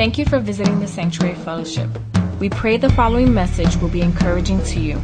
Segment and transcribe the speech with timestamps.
[0.00, 1.90] Thank you for visiting the Sanctuary Fellowship.
[2.38, 4.98] We pray the following message will be encouraging to you.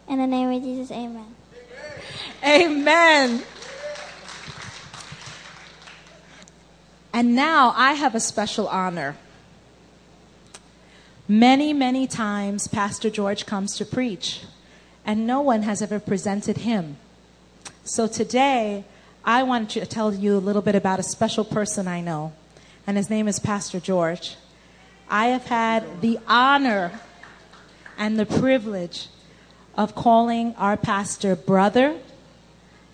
[0.10, 1.36] In the name of Jesus, Amen.
[2.46, 3.42] Amen.
[7.14, 9.16] And now I have a special honor.
[11.30, 14.42] Many, many times, Pastor George comes to preach,
[15.06, 16.98] and no one has ever presented him.
[17.86, 18.84] So today,
[19.24, 22.34] I want to tell you a little bit about a special person I know,
[22.86, 24.36] and his name is Pastor George.
[25.10, 27.00] I have had the honor
[27.98, 29.08] and the privilege
[29.76, 31.98] of calling our pastor brother,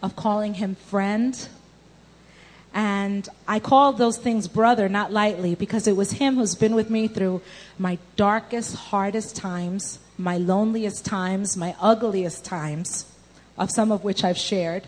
[0.02, 1.48] of calling him friend,
[2.74, 6.90] and I call those things brother not lightly because it was him who's been with
[6.90, 7.42] me through
[7.78, 13.06] my darkest, hardest times, my loneliest times, my ugliest times,
[13.58, 14.84] of some of which I've shared.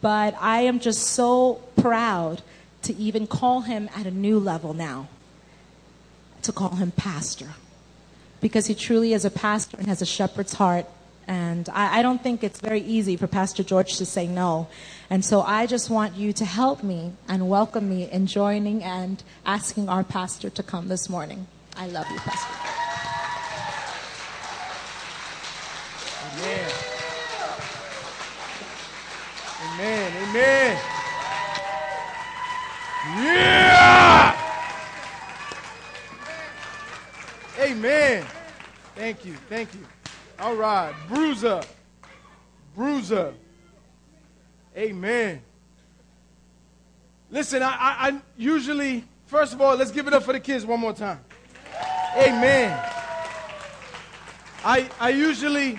[0.00, 2.42] But I am just so proud
[2.82, 5.08] to even call him at a new level now,
[6.48, 7.50] to call him pastor.
[8.40, 10.86] Because he truly is a pastor and has a shepherd's heart
[11.28, 14.66] and I, I, don't think it's very easy for Pastor George to say no.
[15.10, 19.22] And so I just want you to help me and welcome me in joining and
[19.44, 21.46] asking our pastor to come this morning.
[21.76, 22.54] I love you, Pastor.
[26.32, 26.70] Amen.
[29.74, 30.28] Amen.
[30.30, 30.78] Amen.
[33.22, 34.47] Yeah.
[37.68, 38.24] Amen.
[38.94, 39.34] Thank you.
[39.50, 39.80] Thank you.
[40.38, 40.94] All right.
[41.06, 41.60] Bruiser.
[42.74, 43.34] Bruiser.
[44.74, 45.42] Amen.
[47.30, 50.64] Listen, I, I, I, usually, first of all, let's give it up for the kids
[50.64, 51.20] one more time.
[52.16, 52.70] Amen.
[54.64, 55.78] I, I usually,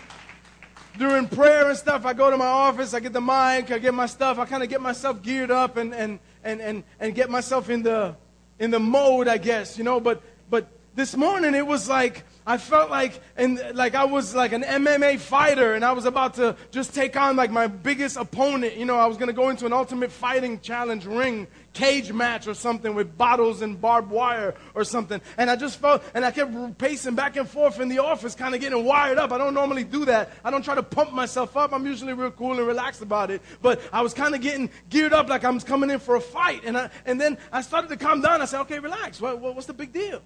[0.99, 3.95] during prayer and stuff, I go to my office, I get the mic, I get
[3.95, 7.31] my stuff, I kind of get myself geared up and, and, and, and, and get
[7.31, 8.15] myself in the,
[8.59, 9.99] in the mode, I guess, you know.
[9.99, 14.53] But, but this morning it was like, I felt like and like I was like
[14.53, 18.75] an MMA fighter and I was about to just take on like my biggest opponent.
[18.75, 22.47] You know, I was going to go into an ultimate fighting challenge ring cage match
[22.47, 25.21] or something with bottles and barbed wire or something.
[25.37, 28.55] And I just felt and I kept pacing back and forth in the office kind
[28.55, 29.31] of getting wired up.
[29.31, 30.31] I don't normally do that.
[30.43, 31.71] I don't try to pump myself up.
[31.71, 33.43] I'm usually real cool and relaxed about it.
[33.61, 36.63] But I was kind of getting geared up like I'm coming in for a fight.
[36.65, 38.41] And I and then I started to calm down.
[38.41, 39.21] I said, "Okay, relax.
[39.21, 40.23] What, what, what's the big deal?"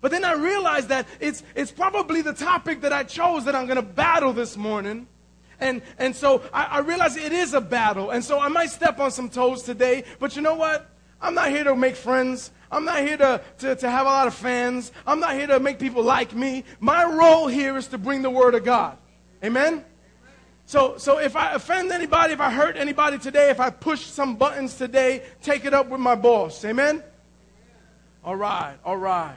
[0.00, 3.66] But then I realized that it's, it's probably the topic that I chose that I'm
[3.66, 5.08] going to battle this morning.
[5.60, 8.10] And, and so I, I realize it is a battle.
[8.10, 10.04] And so I might step on some toes today.
[10.20, 10.88] But you know what?
[11.20, 12.52] I'm not here to make friends.
[12.70, 14.92] I'm not here to, to, to have a lot of fans.
[15.06, 16.64] I'm not here to make people like me.
[16.78, 18.96] My role here is to bring the word of God.
[19.42, 19.84] Amen?
[20.66, 24.36] So, so if I offend anybody, if I hurt anybody today, if I push some
[24.36, 26.62] buttons today, take it up with my boss.
[26.64, 27.02] Amen?
[28.22, 29.36] All right, all right.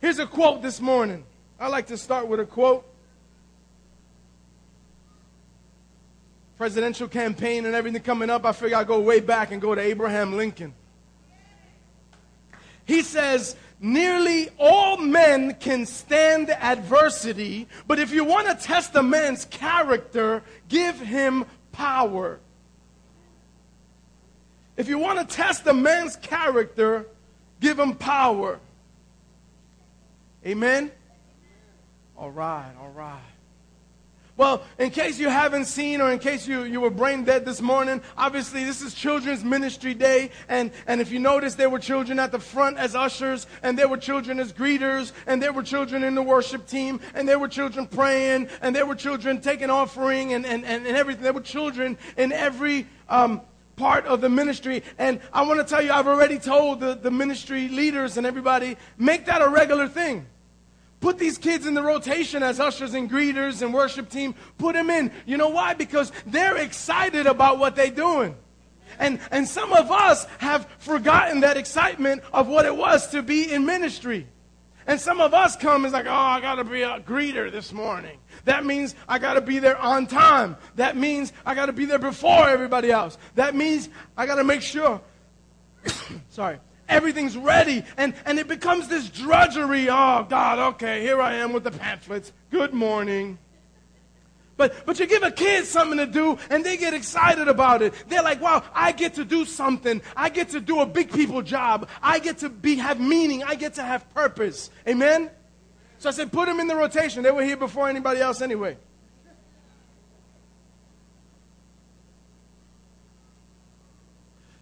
[0.00, 1.24] Here's a quote this morning.
[1.58, 2.86] I like to start with a quote.
[6.58, 9.80] Presidential campaign and everything coming up, I figure I'll go way back and go to
[9.80, 10.74] Abraham Lincoln.
[12.84, 19.02] He says, Nearly all men can stand adversity, but if you want to test a
[19.02, 22.40] man's character, give him power.
[24.78, 27.06] If you want to test a man's character,
[27.60, 28.60] give him power.
[30.46, 30.92] Amen?
[32.16, 33.18] All right, all right.
[34.36, 37.60] Well, in case you haven't seen or in case you, you were brain dead this
[37.60, 40.30] morning, obviously this is Children's Ministry Day.
[40.48, 43.88] And, and if you notice, there were children at the front as ushers, and there
[43.88, 47.48] were children as greeters, and there were children in the worship team, and there were
[47.48, 51.24] children praying, and there were children taking offering and, and, and, and everything.
[51.24, 53.40] There were children in every um,
[53.74, 54.84] part of the ministry.
[54.98, 58.76] And I want to tell you, I've already told the, the ministry leaders and everybody,
[58.96, 60.26] make that a regular thing.
[61.06, 64.34] Put these kids in the rotation as ushers and greeters and worship team.
[64.58, 65.12] Put them in.
[65.24, 65.72] You know why?
[65.72, 68.34] Because they're excited about what they're doing.
[68.98, 73.52] And, and some of us have forgotten that excitement of what it was to be
[73.52, 74.26] in ministry.
[74.88, 77.72] And some of us come is like, oh, I got to be a greeter this
[77.72, 78.18] morning.
[78.44, 80.56] That means I got to be there on time.
[80.74, 83.16] That means I got to be there before everybody else.
[83.36, 85.00] That means I got to make sure,
[86.30, 87.84] sorry, everything's ready.
[87.96, 89.88] And, and it becomes this drudgery.
[89.88, 92.32] Oh, God, okay, here I am with the pamphlets.
[92.50, 93.38] Good morning.
[94.56, 97.92] But, but you give a kid something to do and they get excited about it.
[98.08, 100.00] They're like, wow, I get to do something.
[100.16, 101.88] I get to do a big people job.
[102.02, 103.44] I get to be, have meaning.
[103.44, 104.70] I get to have purpose.
[104.88, 105.30] Amen?
[105.98, 107.22] So I said, put them in the rotation.
[107.22, 108.78] They were here before anybody else anyway.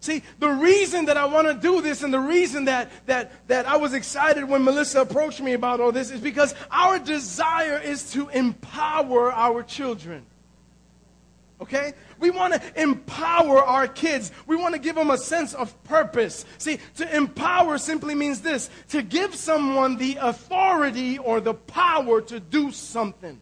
[0.05, 3.65] See, the reason that I want to do this and the reason that, that, that
[3.65, 8.11] I was excited when Melissa approached me about all this is because our desire is
[8.11, 10.23] to empower our children.
[11.59, 11.93] Okay?
[12.19, 14.31] We want to empower our kids.
[14.45, 16.45] We want to give them a sense of purpose.
[16.59, 22.39] See, to empower simply means this to give someone the authority or the power to
[22.39, 23.41] do something.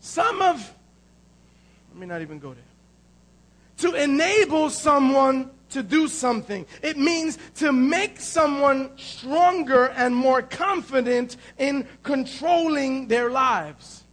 [0.00, 0.74] Some of,
[1.92, 2.64] let me not even go there
[3.84, 6.64] to enable someone to do something.
[6.80, 14.04] It means to make someone stronger and more confident in controlling their lives.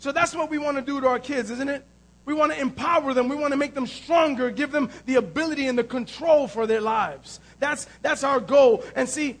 [0.00, 1.86] So that's what we want to do to our kids, isn't it?
[2.24, 3.28] We want to empower them.
[3.28, 6.80] We want to make them stronger, give them the ability and the control for their
[6.80, 7.38] lives.
[7.60, 8.82] That's, that's our goal.
[8.96, 9.38] And see,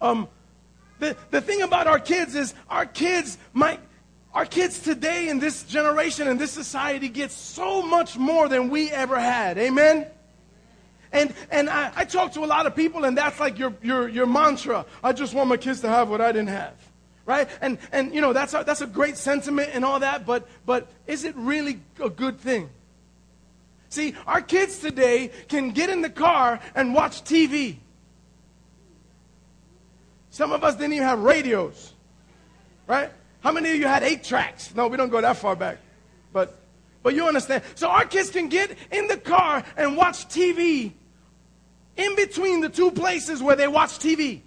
[0.00, 0.26] um,
[0.98, 3.78] the, the thing about our kids is our kids might
[4.34, 8.90] our kids today in this generation and this society get so much more than we
[8.90, 9.58] ever had.
[9.58, 10.06] Amen?
[11.12, 14.08] And, and I, I talk to a lot of people, and that's like your, your,
[14.08, 14.86] your mantra.
[15.04, 16.74] I just want my kids to have what I didn't have.
[17.26, 17.48] Right?
[17.60, 20.90] And, and you know, that's a, that's a great sentiment and all that, but, but
[21.06, 22.70] is it really a good thing?
[23.90, 27.76] See, our kids today can get in the car and watch TV.
[30.30, 31.92] Some of us didn't even have radios.
[32.86, 33.12] Right?
[33.42, 34.74] How many of you had eight tracks?
[34.74, 35.78] No, we don't go that far back.
[36.32, 36.58] But
[37.02, 37.62] but you understand.
[37.74, 40.92] So our kids can get in the car and watch TV
[41.96, 44.40] in between the two places where they watch TV.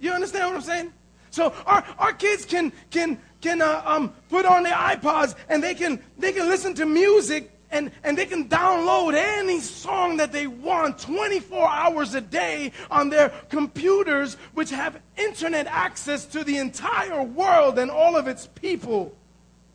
[0.00, 0.92] You understand what I'm saying?
[1.30, 5.74] So our, our kids can can can uh, um, put on their iPods and they
[5.74, 10.46] can they can listen to music and, and they can download any song that they
[10.46, 17.22] want 24 hours a day on their computers, which have internet access to the entire
[17.22, 19.12] world and all of its people.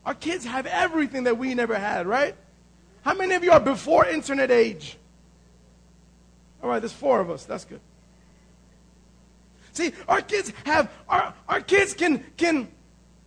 [0.06, 2.36] Our kids have everything that we never had, right?
[3.02, 4.98] How many of you are before internet age?
[6.64, 7.44] All right, there's four of us.
[7.44, 7.82] That's good.
[9.74, 12.70] See, our kids have our, our kids can can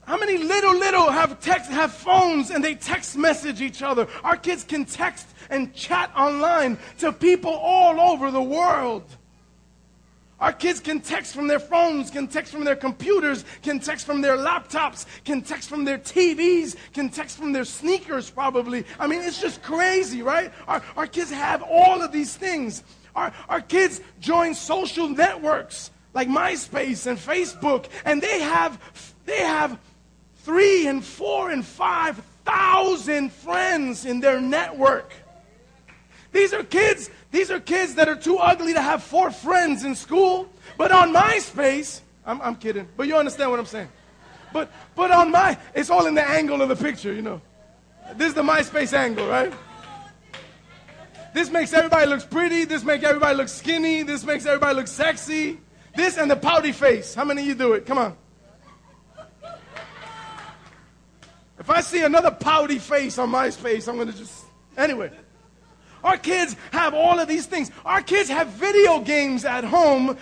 [0.05, 4.09] how many little, little have text, have phones and they text message each other?
[4.25, 9.05] Our kids can text and chat online to people all over the world.
[10.41, 14.21] Our kids can text from their phones, can text from their computers, can text from
[14.23, 18.85] their laptops, can text from their TVs, can text from their sneakers, probably.
[18.99, 20.53] I mean, it's just crazy, right?
[20.67, 22.83] Our, our kids have all of these things.
[23.15, 28.81] Our, our kids join social networks like MySpace and Facebook, and they have,
[29.25, 29.79] they have
[30.43, 35.13] three and four and five thousand friends in their network.
[36.33, 39.95] These are kids, these are kids that are too ugly to have four friends in
[39.95, 40.49] school.
[40.79, 43.89] But on MySpace, I'm, I'm kidding, but you understand what I'm saying.
[44.53, 47.41] But, but on my, it's all in the angle of the picture, you know.
[48.17, 49.53] This is the MySpace angle, right?
[51.33, 52.65] This makes everybody look pretty.
[52.65, 54.03] This makes everybody look skinny.
[54.03, 55.59] This makes everybody look sexy.
[55.95, 57.15] This and the pouty face.
[57.15, 57.87] How many of you do it?
[57.87, 58.17] Come on.
[61.63, 64.45] If I see another pouty face on MySpace, I'm going to just.
[64.77, 65.13] Anyway.
[66.03, 67.71] Our kids have all of these things.
[67.85, 70.19] Our kids have video games at home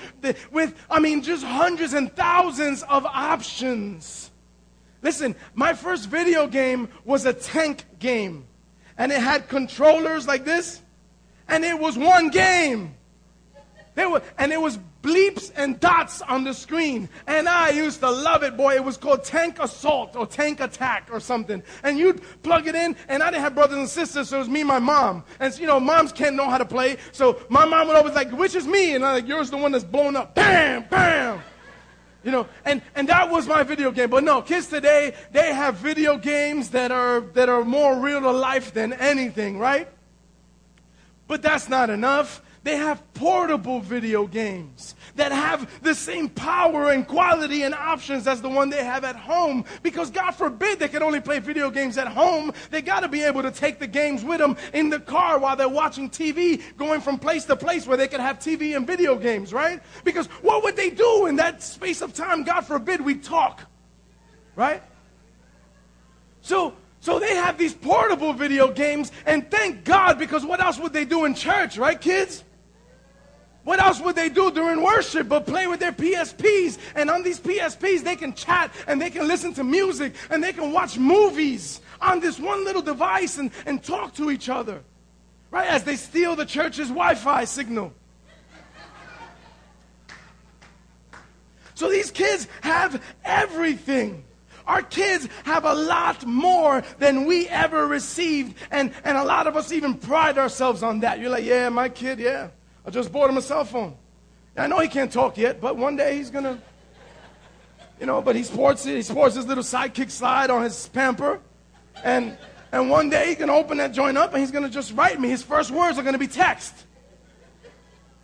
[0.50, 4.30] with, I mean, just hundreds and thousands of options.
[5.00, 8.46] Listen, my first video game was a tank game.
[8.98, 10.82] And it had controllers like this.
[11.48, 12.94] And it was one game.
[13.96, 17.08] Were, and it was bleeps and dots on the screen.
[17.26, 18.74] And I used to love it, boy.
[18.74, 21.62] It was called Tank Assault or Tank Attack or something.
[21.82, 24.48] And you'd plug it in, and I didn't have brothers and sisters, so it was
[24.48, 25.24] me and my mom.
[25.38, 26.98] And, you know, moms can't know how to play.
[27.12, 28.94] So my mom would always like, which is me?
[28.94, 30.34] And I'm like, yours the one that's blown up.
[30.34, 31.40] Bam, bam.
[32.22, 34.10] You know, and, and that was my video game.
[34.10, 38.30] But no, kids today, they have video games that are, that are more real to
[38.30, 39.88] life than anything, right?
[41.26, 42.42] But that's not enough.
[42.62, 48.42] They have portable video games that have the same power and quality and options as
[48.42, 49.64] the one they have at home.
[49.82, 52.52] Because God forbid they can only play video games at home.
[52.70, 55.56] They got to be able to take the games with them in the car while
[55.56, 59.16] they're watching TV, going from place to place where they can have TV and video
[59.16, 59.80] games, right?
[60.04, 62.44] Because what would they do in that space of time?
[62.44, 63.64] God forbid we talk,
[64.54, 64.82] right?
[66.42, 70.92] So, so they have these portable video games, and thank God, because what else would
[70.92, 72.44] they do in church, right, kids?
[73.64, 76.78] What else would they do during worship but play with their PSPs?
[76.94, 80.52] And on these PSPs, they can chat and they can listen to music and they
[80.52, 84.82] can watch movies on this one little device and, and talk to each other,
[85.50, 85.68] right?
[85.68, 87.92] As they steal the church's Wi Fi signal.
[91.74, 94.24] So these kids have everything.
[94.66, 98.54] Our kids have a lot more than we ever received.
[98.70, 101.18] And, and a lot of us even pride ourselves on that.
[101.18, 102.48] You're like, yeah, my kid, yeah.
[102.84, 103.96] I just bought him a cell phone.
[104.56, 106.58] I know he can't talk yet, but one day he's to,
[107.98, 108.96] you know, but he sports it.
[108.96, 111.40] He sports his little sidekick slide on his pamper.
[112.02, 112.36] And,
[112.72, 115.28] and one day he can open that joint up and he's to just write me.
[115.28, 116.74] His first words are to be text.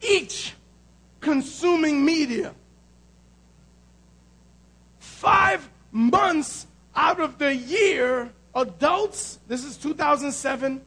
[0.00, 0.54] each
[1.20, 2.54] consuming media.
[4.98, 10.80] Five months out of the year, adults, this is 2007,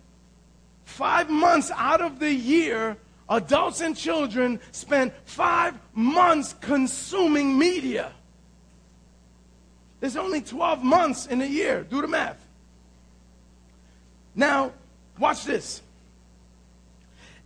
[0.86, 2.98] five months out of the year,
[3.30, 8.12] adults and children spend five months consuming media.
[10.00, 11.84] There's only 12 months in a year.
[11.84, 12.46] Do the math.
[14.34, 14.72] Now,
[15.18, 15.82] watch this.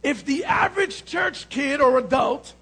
[0.04, 2.54] If the average church kid or adult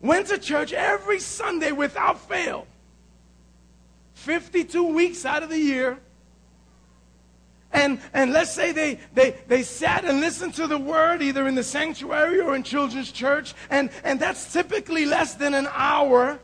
[0.00, 2.66] went to church every Sunday without fail,
[4.14, 5.98] 52 weeks out of the year.
[7.72, 11.54] And, and let's say they, they, they sat and listened to the word either in
[11.54, 16.38] the sanctuary or in children's church, and, and that's typically less than an hour.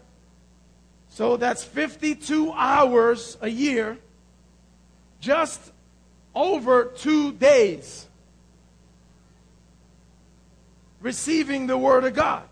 [1.09, 3.99] So that's 52 hours a year,
[5.21, 5.73] just
[6.35, 8.07] over two days
[11.03, 12.45] receiving the word of God.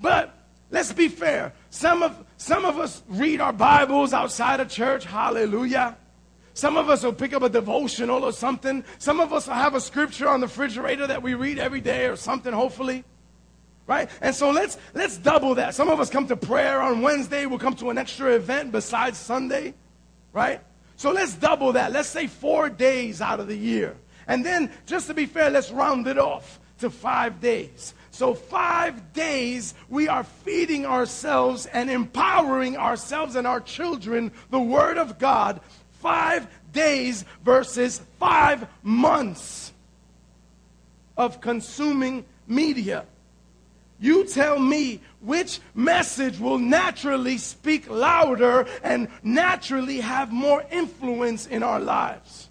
[0.00, 0.34] But
[0.70, 1.52] let's be fair.
[1.70, 5.04] Some of, some of us read our Bibles outside of church.
[5.04, 5.96] Hallelujah.
[6.54, 8.84] Some of us will pick up a devotional or something.
[8.98, 12.06] Some of us will have a scripture on the refrigerator that we read every day
[12.06, 13.04] or something, hopefully.
[13.86, 14.08] Right?
[14.22, 15.74] And so let's let's double that.
[15.74, 19.18] Some of us come to prayer on Wednesday, we'll come to an extra event besides
[19.18, 19.74] Sunday.
[20.32, 20.60] Right?
[20.96, 21.92] So let's double that.
[21.92, 23.96] Let's say four days out of the year.
[24.26, 27.94] And then, just to be fair, let's round it off to five days.
[28.10, 34.98] So, five days, we are feeding ourselves and empowering ourselves and our children the Word
[34.98, 35.60] of God.
[36.04, 39.72] Five days versus five months
[41.16, 43.06] of consuming media.
[43.98, 51.62] You tell me which message will naturally speak louder and naturally have more influence in
[51.62, 52.50] our lives.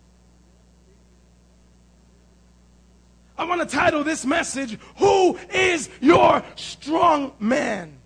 [3.38, 8.00] I want to title this message, Who is Your Strong Man?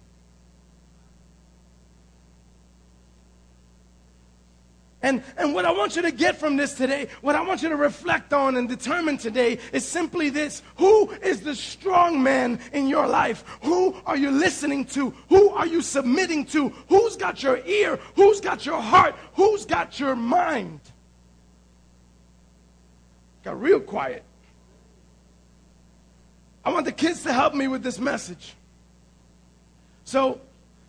[5.07, 7.69] And, and what I want you to get from this today, what I want you
[7.69, 12.89] to reflect on and determine today is simply this Who is the strong man in
[12.89, 13.45] your life?
[13.61, 15.11] Who are you listening to?
[15.29, 16.67] Who are you submitting to?
[16.89, 17.97] Who's got your ear?
[18.17, 19.15] Who's got your heart?
[19.35, 20.81] Who's got your mind?
[23.45, 24.23] Got real quiet.
[26.65, 28.55] I want the kids to help me with this message.
[30.03, 30.41] So,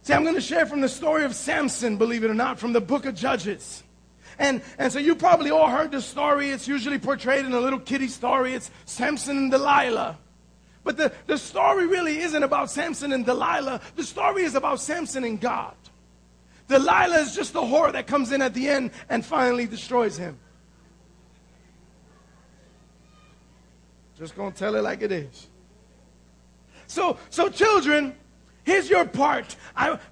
[0.02, 2.72] see, I'm going to share from the story of Samson, believe it or not, from
[2.72, 3.84] the book of Judges.
[4.38, 6.50] And, and so you probably all heard the story.
[6.50, 8.54] It's usually portrayed in a little kiddie story.
[8.54, 10.18] It's Samson and Delilah.
[10.85, 13.80] But the, the story really isn't about Samson and Delilah.
[13.97, 15.75] The story is about Samson and God.
[16.68, 20.38] Delilah is just the whore that comes in at the end and finally destroys him.
[24.18, 25.49] Just gonna tell it like it is.
[26.87, 28.14] So, so children,
[28.68, 29.56] Here's your part.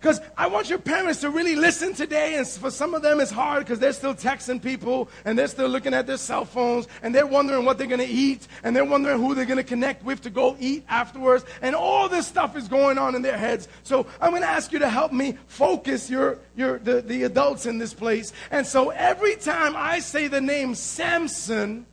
[0.00, 2.36] Because I, I, want your parents to really listen today.
[2.36, 5.68] And for some of them, it's hard because they're still texting people and they're still
[5.68, 8.86] looking at their cell phones and they're wondering what they're going to eat and they're
[8.86, 11.44] wondering who they're going to connect with to go eat afterwards.
[11.60, 13.68] And all this stuff is going on in their heads.
[13.82, 17.66] So I'm going to ask you to help me focus your, your, the, the adults
[17.66, 18.32] in this place.
[18.50, 21.84] And so every time I say the name Samson,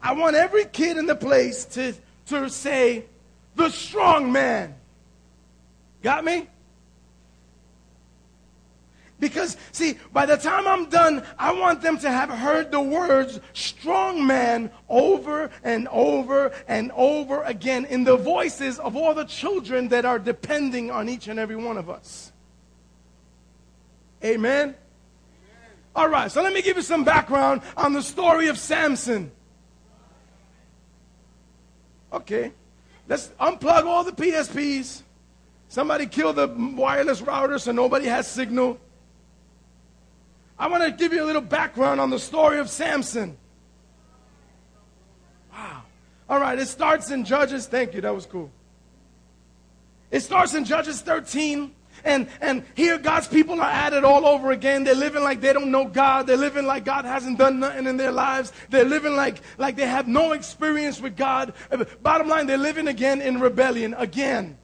[0.00, 1.92] I want every kid in the place to,
[2.28, 3.04] to say,
[3.56, 4.76] the strong man.
[6.02, 6.48] Got me?
[9.22, 13.38] Because, see, by the time I'm done, I want them to have heard the words
[13.52, 19.86] strong man over and over and over again in the voices of all the children
[19.90, 22.32] that are depending on each and every one of us.
[24.24, 24.60] Amen?
[24.60, 24.74] Amen?
[25.94, 29.30] All right, so let me give you some background on the story of Samson.
[32.12, 32.50] Okay,
[33.06, 35.02] let's unplug all the PSPs.
[35.72, 38.78] Somebody killed the wireless router so nobody has signal.
[40.58, 43.38] I want to give you a little background on the story of Samson.
[45.50, 45.84] Wow.
[46.28, 47.68] All right, it starts in Judges.
[47.68, 48.50] Thank you, that was cool.
[50.10, 51.74] It starts in Judges 13.
[52.04, 54.84] And, and here God's people are at it all over again.
[54.84, 56.26] They're living like they don't know God.
[56.26, 58.52] They're living like God hasn't done nothing in their lives.
[58.68, 61.54] They're living like, like they have no experience with God.
[61.70, 64.58] Uh, bottom line, they're living again in rebellion again.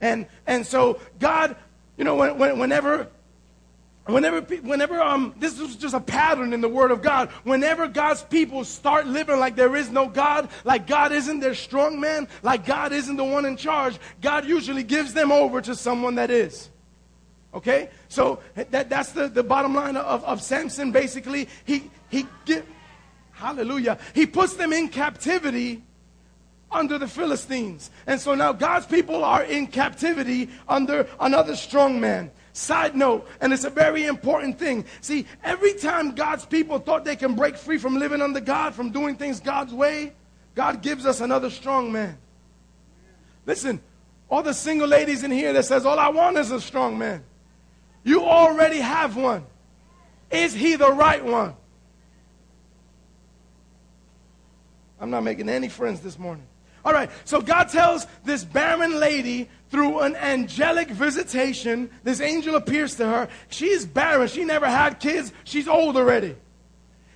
[0.00, 1.56] And, and so God,
[1.96, 3.08] you know, when, when, whenever
[4.06, 7.28] Whenever, whenever um, this is just a pattern in the Word of God.
[7.44, 12.00] Whenever God's people start living like there is no God, like God isn't their strong
[12.00, 16.16] man, like God isn't the one in charge, God usually gives them over to someone
[16.16, 16.70] that is.
[17.52, 17.90] Okay?
[18.08, 20.92] So that, that's the, the bottom line of, of Samson.
[20.92, 22.66] Basically, he, he get,
[23.32, 25.82] hallelujah, he puts them in captivity
[26.72, 27.90] under the Philistines.
[28.06, 32.30] And so now God's people are in captivity under another strong man.
[32.52, 34.84] Side note, and it's a very important thing.
[35.00, 38.90] See, every time God's people thought they can break free from living under God, from
[38.90, 40.12] doing things God's way,
[40.54, 42.18] God gives us another strong man.
[43.46, 43.80] Listen,
[44.28, 47.24] all the single ladies in here that says, all I want is a strong man.
[48.02, 49.44] You already have one.
[50.30, 51.54] Is he the right one?
[55.00, 56.46] I'm not making any friends this morning.
[56.84, 62.96] All right, so God tells this barren lady through an angelic visitation, this angel appears
[62.96, 63.28] to her.
[63.48, 64.28] She's barren.
[64.28, 65.32] She never had kids.
[65.44, 66.36] She's old already.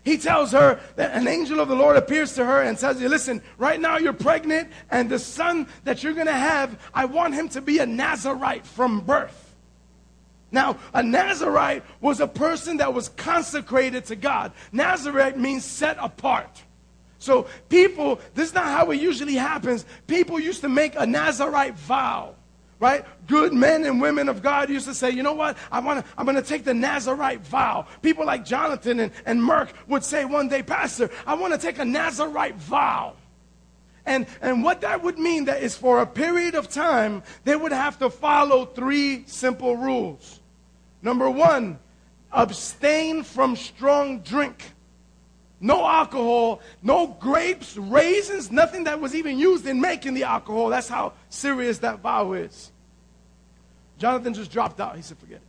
[0.05, 3.42] He tells her that an angel of the Lord appears to her and says, Listen,
[3.57, 7.48] right now you're pregnant, and the son that you're going to have, I want him
[7.50, 9.40] to be a Nazarite from birth.
[10.53, 14.53] Now, a Nazarite was a person that was consecrated to God.
[14.70, 16.62] Nazarite means set apart.
[17.18, 19.85] So people, this is not how it usually happens.
[20.07, 22.35] People used to make a Nazarite vow.
[22.81, 23.05] Right?
[23.29, 25.57] Good men and women of God used to say, you know what?
[25.72, 27.87] I wanna, I'm going to take the Nazarite vow.
[28.03, 31.79] People like Jonathan and, and Merck would say one day, Pastor, I want to take
[31.79, 33.14] a Nazarite vow.
[34.05, 37.72] And, and what that would mean that is for a period of time, they would
[37.72, 40.40] have to follow three simple rules.
[41.00, 41.79] Number one,
[42.33, 44.74] abstain from strong drink
[45.64, 50.68] no alcohol, no grapes, raisins, nothing that was even used in making the alcohol.
[50.68, 52.70] That's how serious that vow is.
[53.96, 54.94] Jonathan just dropped out.
[54.94, 55.40] He said, forget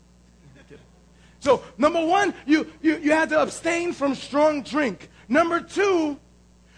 [0.69, 0.79] it.
[1.41, 5.09] So, number one, you, you, you had to abstain from strong drink.
[5.27, 6.17] Number two,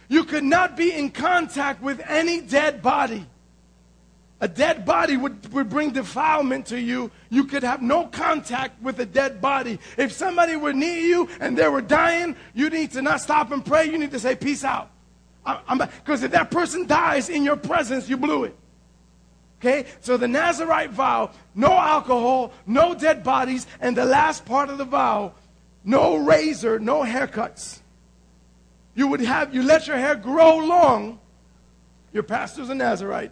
[0.10, 3.28] you could not be in contact with any dead body.
[4.40, 7.10] A dead body would, would bring defilement to you.
[7.30, 9.80] You could have no contact with a dead body.
[9.98, 13.66] If somebody were near you and they were dying, you need to not stop and
[13.66, 13.86] pray.
[13.86, 14.92] You need to say, Peace out.
[15.44, 18.56] Because if that person dies in your presence, you blew it.
[19.60, 19.86] Okay?
[20.02, 24.86] So the Nazarite vow no alcohol, no dead bodies, and the last part of the
[24.86, 25.34] vow
[25.88, 27.80] no razor, no haircuts.
[28.94, 31.20] You would have, you let your hair grow long.
[32.12, 33.32] Your pastor's a Nazarite.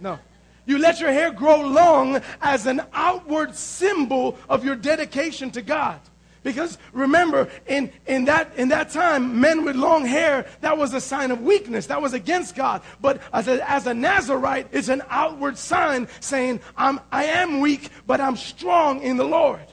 [0.00, 0.18] No.
[0.66, 6.00] You let your hair grow long as an outward symbol of your dedication to God.
[6.42, 11.00] Because remember, in, in, that, in that time, men with long hair, that was a
[11.00, 11.86] sign of weakness.
[11.86, 12.82] That was against God.
[13.00, 17.88] But as a, as a Nazarite, it's an outward sign saying, I'm, I am weak,
[18.06, 19.66] but I'm strong in the Lord.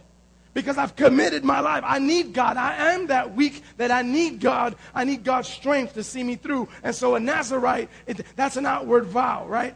[0.53, 1.83] because I've committed my life.
[1.85, 2.57] I need God.
[2.57, 4.75] I am that weak that I need God.
[4.93, 6.67] I need God's strength to see me through.
[6.83, 9.75] And so a Nazarite, it, that's an outward vow, right?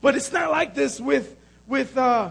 [0.00, 2.30] But it's not like this with with uh,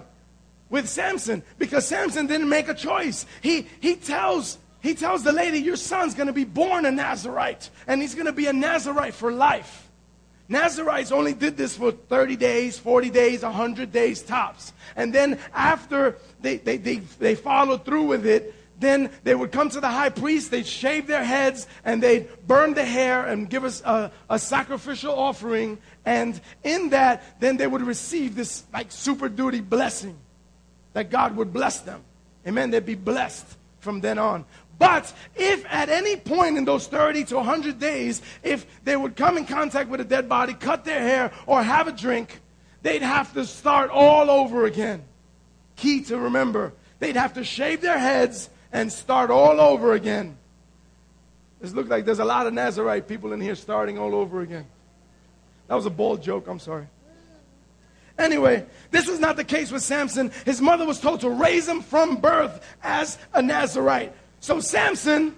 [0.69, 3.25] with Samson because Samson didn't make a choice.
[3.41, 7.69] He he tells he tells the lady, Your son's going to be born a Nazarite,
[7.87, 9.89] and he's going to be a Nazarite for life.
[10.47, 14.73] Nazarites only did this for 30 days, 40 days, 100 days tops.
[14.95, 19.69] And then after they, they, they, they followed through with it, then they would come
[19.69, 23.63] to the high priest, they'd shave their heads, and they'd burn the hair and give
[23.63, 25.79] us a, a sacrificial offering.
[26.05, 30.17] And in that, then they would receive this like super duty blessing
[30.93, 32.03] that God would bless them.
[32.47, 32.69] Amen.
[32.69, 33.45] They'd be blessed
[33.79, 34.45] from then on.
[34.77, 39.37] But if at any point in those 30 to 100 days, if they would come
[39.37, 42.41] in contact with a dead body, cut their hair, or have a drink,
[42.81, 45.03] they'd have to start all over again.
[45.75, 46.73] Key to remember.
[46.99, 50.37] They'd have to shave their heads and start all over again.
[51.61, 54.65] This looks like there's a lot of Nazarite people in here starting all over again.
[55.67, 56.87] That was a bold joke, I'm sorry.
[58.17, 60.31] Anyway, this was not the case with Samson.
[60.45, 64.13] His mother was told to raise him from birth as a Nazarite.
[64.39, 65.35] So Samson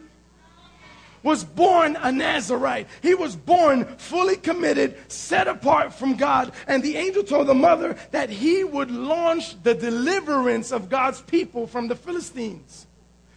[1.24, 2.88] was born a Nazarite.
[3.02, 6.54] He was born fully committed, set apart from God.
[6.68, 11.66] And the angel told the mother that he would launch the deliverance of God's people
[11.66, 12.86] from the Philistines.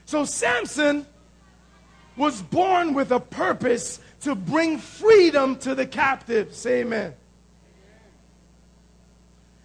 [0.05, 1.07] So Samson
[2.17, 6.67] was born with a purpose to bring freedom to the captives.
[6.67, 7.15] Amen.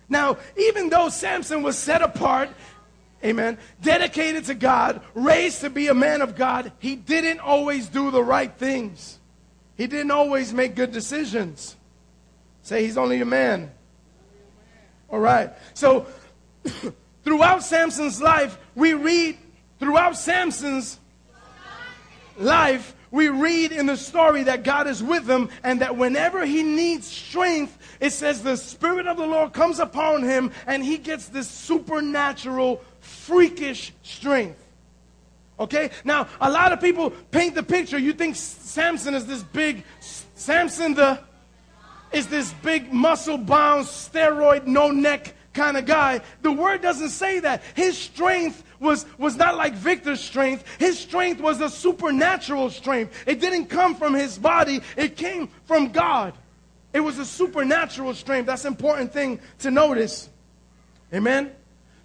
[0.07, 2.49] Now, even though Samson was set apart
[3.25, 8.11] amen, dedicated to God, raised to be a man of God, he didn't always do
[8.11, 9.19] the right things.
[9.75, 11.75] He didn't always make good decisions.
[12.61, 13.71] Say he's only a man.
[15.09, 15.51] All right.
[15.73, 16.07] So,
[17.23, 19.37] throughout Samson's life, we read,
[19.79, 20.99] throughout Samson's
[22.37, 26.63] life, we read in the story that God is with him and that whenever he
[26.63, 31.30] needs strength, it says the Spirit of the Lord comes upon him and he gets
[31.30, 34.62] this supernatural freakish strength.
[35.58, 35.91] Okay?
[36.04, 37.97] Now, a lot of people paint the picture.
[37.97, 41.19] You think Samson is this big, Samson the
[42.12, 46.21] is this big muscle bound, steroid, no neck kind of guy.
[46.41, 47.63] The word doesn't say that.
[47.73, 50.63] His strength was, was not like Victor's strength.
[50.77, 53.23] His strength was a supernatural strength.
[53.25, 56.33] It didn't come from his body, it came from God.
[56.93, 58.45] It was a supernatural strength.
[58.45, 60.29] That's an important thing to notice.
[61.13, 61.51] Amen?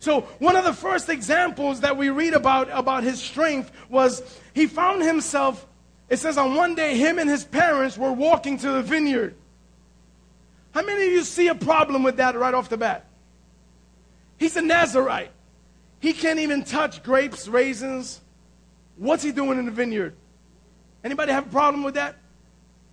[0.00, 4.22] So, one of the first examples that we read about about his strength was
[4.54, 5.66] he found himself,
[6.08, 9.34] it says on one day, him and his parents were walking to the vineyard.
[10.72, 13.10] How many of you see a problem with that right off the bat?
[14.40, 15.31] He's a Nazarite.
[16.00, 18.22] He can't even touch grapes, raisins.
[18.96, 20.16] What's he doing in the vineyard?
[21.05, 22.16] Anybody have a problem with that?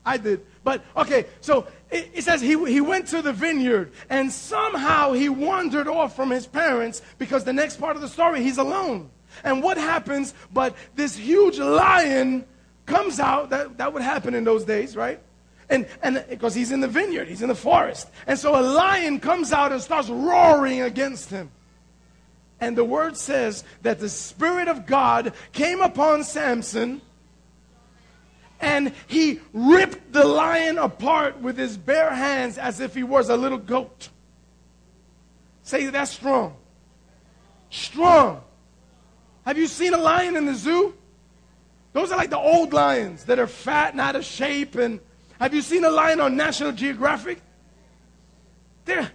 [0.06, 0.46] I did.
[0.66, 5.30] But okay, so it, it, says he, he went to the vineyard and somehow he
[5.30, 9.10] wandered off from his parents because the next part of the story, he's alone.
[9.46, 10.34] And what happens?
[10.54, 12.46] But this huge lion
[12.86, 13.52] comes out.
[13.52, 15.22] That, that would happen in those days, right?
[15.70, 18.08] And, and because he's in the vineyard, he's in the forest.
[18.26, 21.52] And so a lion comes out and starts roaring against him.
[22.60, 27.02] And the word says that the Spirit of God came upon Samson
[28.60, 33.38] and he ripped the lion apart with his bare hands as if he was a
[33.38, 34.10] little goat.
[35.62, 36.56] Say that's strong.
[37.70, 38.42] Strong.
[39.46, 40.96] Have you seen a lion in the zoo?
[41.94, 44.76] Those are like the old lions that are fat and out of shape.
[44.76, 45.00] And
[45.40, 47.42] have you seen a lion on National Geographic?
[48.86, 49.12] There,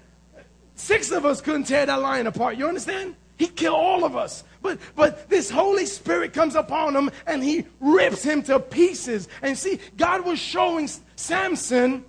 [0.75, 2.57] six of us couldn't tear that lion apart.
[2.57, 3.17] You understand?
[3.39, 4.45] He'd kill all of us.
[4.61, 9.29] But, but this Holy Spirit comes upon him and he rips him to pieces.
[9.43, 12.05] And see, God was showing Samson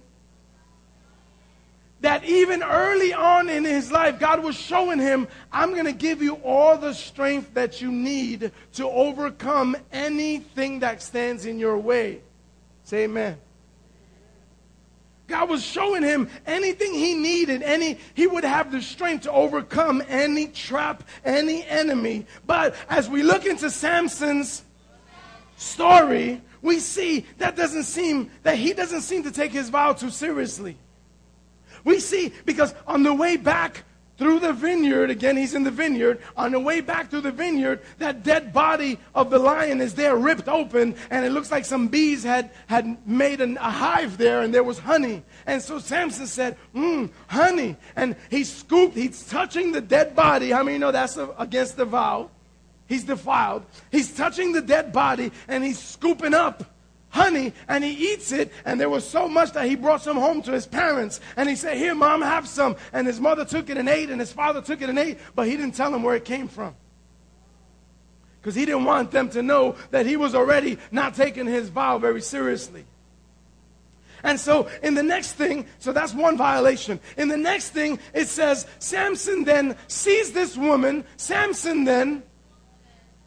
[2.02, 6.22] that even early on in his life, God was showing him, I'm going to give
[6.22, 12.22] you all the strength that you need to overcome anything that stands in your way.
[12.84, 13.38] Say amen.
[15.28, 20.04] God was showing him anything he needed, any he would have the strength to overcome
[20.08, 22.26] any trap, any enemy.
[22.46, 24.64] But as we look into Samson's
[25.56, 30.10] story, we see that doesn't seem that he doesn't seem to take his vow too
[30.10, 30.78] seriously.
[31.84, 33.84] We see because on the way back
[34.18, 36.22] through the vineyard, again, he's in the vineyard.
[36.38, 40.16] On the way back through the vineyard, that dead body of the lion is there
[40.16, 44.42] ripped open, and it looks like some bees had, had made an, a hive there,
[44.42, 45.24] and there was honey.
[45.48, 47.76] And so Samson said, Mmm, honey.
[47.96, 50.52] And he scooped, he's touching the dead body.
[50.52, 52.30] How many know that's a, against the vow?
[52.88, 53.66] He's defiled.
[53.92, 56.64] He's touching the dead body and he's scooping up
[57.14, 58.52] honey and he eats it.
[58.66, 61.22] And there was so much that he brought some home to his parents.
[61.38, 62.76] And he said, Here, mom, have some.
[62.92, 65.48] And his mother took it and ate, and his father took it and ate, but
[65.48, 66.76] he didn't tell him where it came from.
[68.42, 71.98] Because he didn't want them to know that he was already not taking his vow
[71.98, 72.86] very seriously.
[74.24, 77.00] And so in the next thing, so that's one violation.
[77.18, 81.06] In the next thing, it says, Samson then sees this woman.
[81.18, 82.24] Samson then,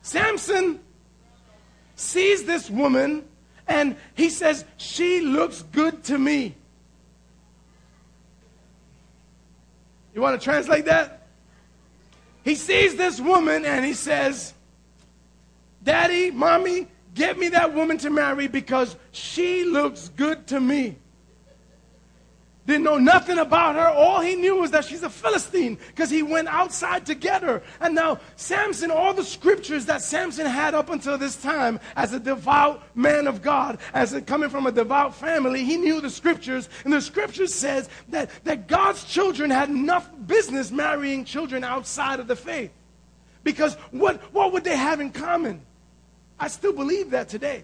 [0.03, 0.81] Samson
[1.95, 3.25] sees this woman
[3.67, 6.55] and he says, She looks good to me.
[10.15, 11.29] You want to translate that?
[12.43, 14.55] He sees this woman and he says,
[15.83, 20.97] Daddy, mommy, get me that woman to marry because she looks good to me
[22.67, 23.87] didn't know nothing about her.
[23.89, 27.63] All he knew was that she's a Philistine because he went outside to get her.
[27.81, 32.19] And now, Samson, all the scriptures that Samson had up until this time as a
[32.19, 36.69] devout man of God, as a, coming from a devout family, he knew the scriptures.
[36.85, 42.27] And the scripture says that, that God's children had enough business marrying children outside of
[42.27, 42.73] the faith.
[43.45, 45.63] Because what, what would they have in common?
[46.39, 47.63] I still believe that today.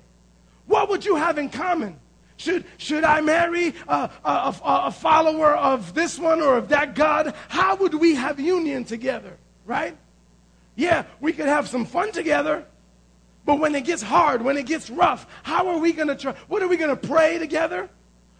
[0.66, 1.98] What would you have in common?
[2.36, 7.34] Should, should I marry a, a, a, follower of this one or of that God?
[7.48, 9.96] How would we have union together, right?
[10.74, 12.64] Yeah, we could have some fun together,
[13.44, 16.34] but when it gets hard, when it gets rough, how are we going to try?
[16.48, 17.88] What are we going to pray together?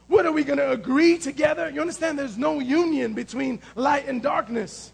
[0.09, 1.70] What are we going to agree together?
[1.70, 2.18] You understand?
[2.18, 4.92] There's no union between light and darkness.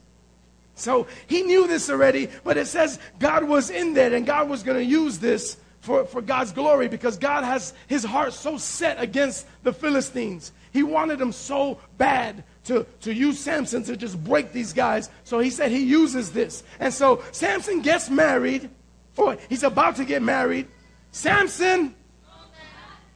[0.74, 4.62] So he knew this already, but it says God was in there and God was
[4.62, 9.00] going to use this for, for God's glory because God has his heart so set
[9.00, 10.52] against the Philistines.
[10.72, 15.08] He wanted them so bad to, to use Samson to just break these guys.
[15.24, 16.62] So he said he uses this.
[16.80, 18.68] And so Samson gets married,
[19.16, 20.68] or he's about to get married.
[21.10, 21.94] Samson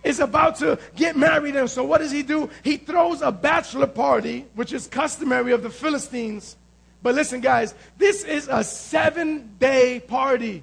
[0.03, 1.57] is about to get married.
[1.57, 2.51] And so what does he do?
[2.65, 6.57] He throws a bachelor party, which is customary of the Philistines.
[7.03, 10.63] But listen, guys, this is a seven day party.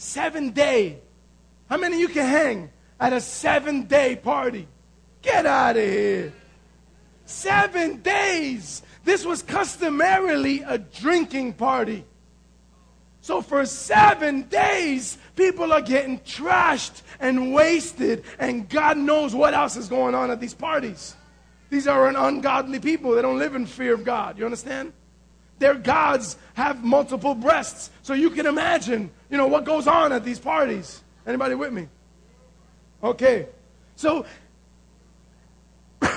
[0.00, 0.98] Seven day.
[1.68, 4.66] How many you can hang at a seven day party?
[5.20, 6.32] Get out of here.
[7.26, 8.80] Seven days.
[9.04, 12.06] This was customarily a drinking party.
[13.20, 19.76] So for seven days, people are getting trashed and wasted, and God knows what else
[19.76, 21.14] is going on at these parties.
[21.68, 23.12] These are an ungodly people.
[23.12, 24.38] They don't live in fear of God.
[24.38, 24.94] You understand?
[25.60, 27.90] Their gods have multiple breasts.
[28.02, 31.02] So you can imagine, you know, what goes on at these parties.
[31.26, 31.86] Anybody with me?
[33.04, 33.46] Okay.
[33.94, 34.26] So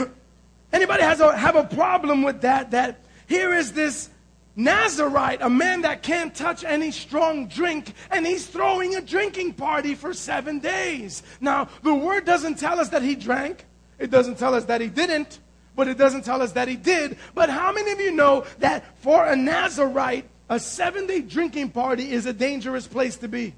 [0.73, 4.09] anybody has a, have a problem with that that here is this
[4.55, 9.95] Nazarite, a man that can't touch any strong drink, and he's throwing a drinking party
[9.95, 11.23] for seven days.
[11.41, 13.65] Now, the word doesn't tell us that he drank,
[13.99, 15.39] it doesn't tell us that he didn't,
[15.75, 17.17] but it doesn't tell us that he did.
[17.33, 22.11] But how many of you know that for a Nazarite, a seven day drinking party
[22.11, 23.55] is a dangerous place to be?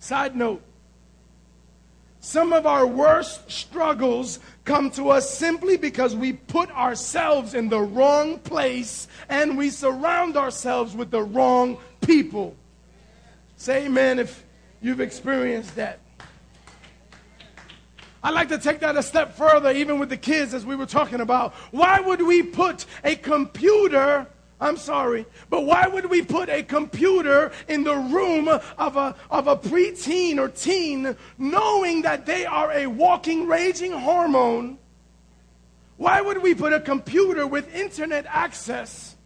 [0.00, 0.62] Side note
[2.20, 7.80] some of our worst struggles come to us simply because we put ourselves in the
[7.80, 12.56] wrong place and we surround ourselves with the wrong people.
[13.56, 14.44] Say amen if
[14.82, 16.00] you've experienced that.
[18.22, 20.86] I'd like to take that a step further, even with the kids, as we were
[20.86, 21.54] talking about.
[21.70, 24.26] Why would we put a computer?
[24.60, 29.46] I'm sorry, but why would we put a computer in the room of a, of
[29.46, 34.78] a preteen or teen knowing that they are a walking, raging hormone?
[35.96, 39.16] Why would we put a computer with internet access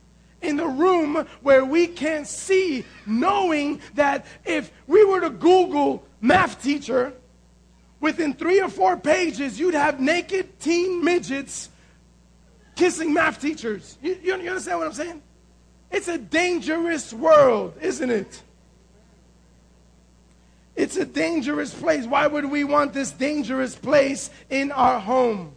[0.43, 6.63] in the room where we can't see, knowing that if we were to Google math
[6.63, 7.15] teacher,
[8.03, 11.71] within three or four pages, you'd have naked teen midgets
[12.75, 13.97] kissing math teachers.
[14.03, 15.23] You, you, you understand what I'm saying?
[15.91, 18.43] It's a dangerous world, isn't it?
[20.75, 22.07] It's a dangerous place.
[22.07, 25.53] Why would we want this dangerous place in our home?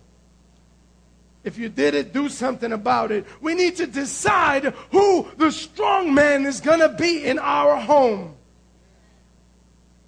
[1.44, 3.26] If you did it, do something about it.
[3.42, 8.36] We need to decide who the strong man is going to be in our home.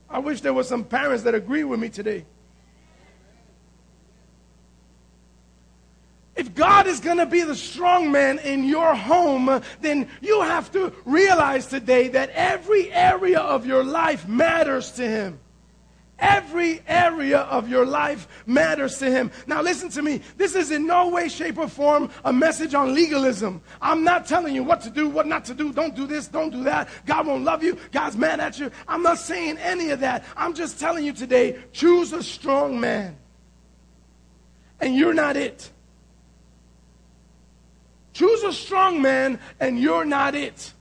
[0.10, 2.26] I wish there were some parents that agree with me today.
[6.36, 10.72] If God is going to be the strong man in your home, then you have
[10.74, 15.39] to realize today that every area of your life matters to Him.
[16.19, 19.32] Every area of your life matters to him.
[19.45, 20.21] Now, listen to me.
[20.36, 23.62] This is in no way, shape, or form a message on legalism.
[23.82, 25.71] I'm not telling you what to do, what not to do.
[25.71, 26.89] Don't do this, don't do that.
[27.06, 27.77] God won't love you.
[27.91, 28.71] God's mad at you.
[28.88, 30.23] I'm not saying any of that.
[30.36, 33.15] I'm just telling you today choose a strong man.
[34.80, 35.71] And you're not it.
[38.13, 40.73] Choose a strong man, and you're not it.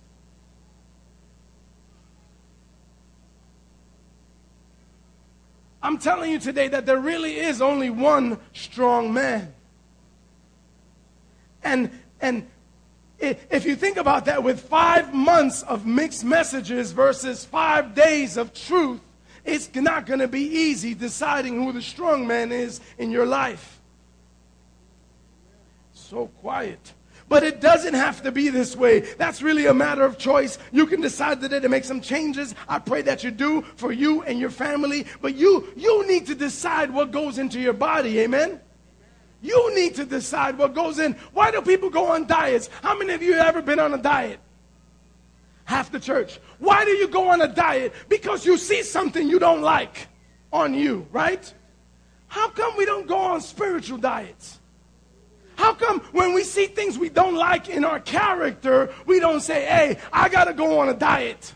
[5.86, 9.54] I'm telling you today that there really is only one strong man.
[11.62, 12.48] And, and
[13.20, 18.52] if you think about that, with five months of mixed messages versus five days of
[18.52, 18.98] truth,
[19.44, 23.80] it's not going to be easy deciding who the strong man is in your life.
[25.92, 26.94] So quiet.
[27.28, 29.00] But it doesn't have to be this way.
[29.00, 30.58] That's really a matter of choice.
[30.70, 32.54] You can decide today to make some changes.
[32.68, 35.06] I pray that you do for you and your family.
[35.20, 38.20] But you, you need to decide what goes into your body.
[38.20, 38.60] Amen?
[39.42, 41.14] You need to decide what goes in.
[41.32, 42.70] Why do people go on diets?
[42.82, 44.38] How many of you have ever been on a diet?
[45.64, 46.38] Half the church.
[46.60, 47.92] Why do you go on a diet?
[48.08, 50.06] Because you see something you don't like
[50.52, 51.52] on you, right?
[52.28, 54.60] How come we don't go on spiritual diets?
[55.56, 59.64] How come when we see things we don't like in our character, we don't say,
[59.64, 61.54] hey, I got to go on a diet?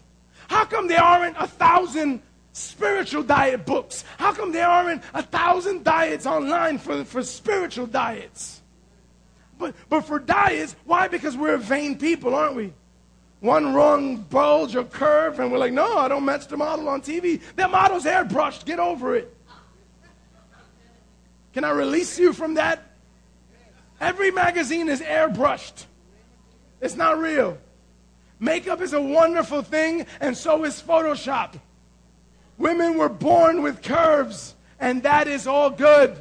[0.49, 4.05] How come there aren't a thousand spiritual diet books?
[4.19, 8.63] How come there aren't a thousand diets online for, for spiritual diets?
[9.59, 11.07] But, but for diets, why?
[11.07, 12.73] Because we're vain people, aren't we?
[13.41, 17.03] One wrong bulge or curve, and we're like, no, I don't match the model on
[17.03, 17.41] TV.
[17.57, 18.65] That model's airbrushed.
[18.65, 19.35] Get over it.
[21.53, 22.90] Can I release you from that
[24.01, 25.85] Every magazine is airbrushed.
[26.81, 27.59] It's not real.
[28.39, 31.61] Makeup is a wonderful thing, and so is Photoshop.
[32.57, 36.17] Women were born with curves, and that is all good.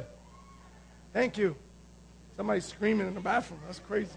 [1.14, 1.56] Thank you.
[2.36, 3.60] Somebody's screaming in the bathroom.
[3.66, 4.10] That's crazy.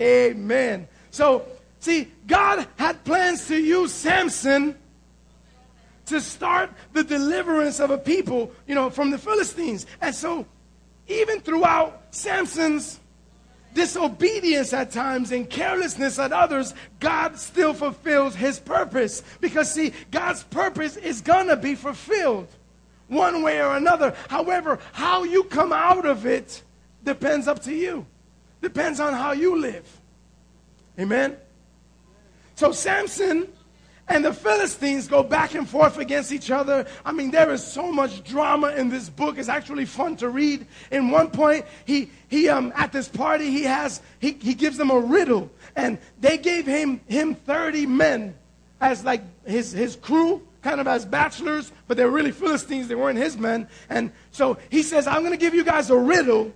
[0.00, 0.88] Amen.
[1.10, 1.46] So,
[1.80, 4.76] see, God had plans to use Samson
[6.06, 9.86] to start the deliverance of a people, you know, from the Philistines.
[10.00, 10.46] And so
[11.08, 13.00] even throughout Samson's
[13.74, 19.22] disobedience at times and carelessness at others, God still fulfills his purpose.
[19.40, 22.48] Because, see, God's purpose is going to be fulfilled
[23.08, 24.14] one way or another.
[24.28, 26.62] However, how you come out of it
[27.04, 28.06] depends up to you,
[28.60, 30.00] depends on how you live.
[30.98, 31.36] Amen?
[32.54, 33.48] So, Samson
[34.08, 36.86] and the Philistines go back and forth against each other.
[37.04, 39.38] I mean, there is so much drama in this book.
[39.38, 40.66] It's actually fun to read.
[40.90, 44.90] In one point, he, he um, at this party, he has, he, he gives them
[44.90, 45.50] a riddle.
[45.76, 48.34] And they gave him, him 30 men
[48.80, 52.88] as like his, his crew, kind of as bachelors, but they're really Philistines.
[52.88, 53.68] They weren't his men.
[53.88, 56.52] And so he says, I'm going to give you guys a riddle.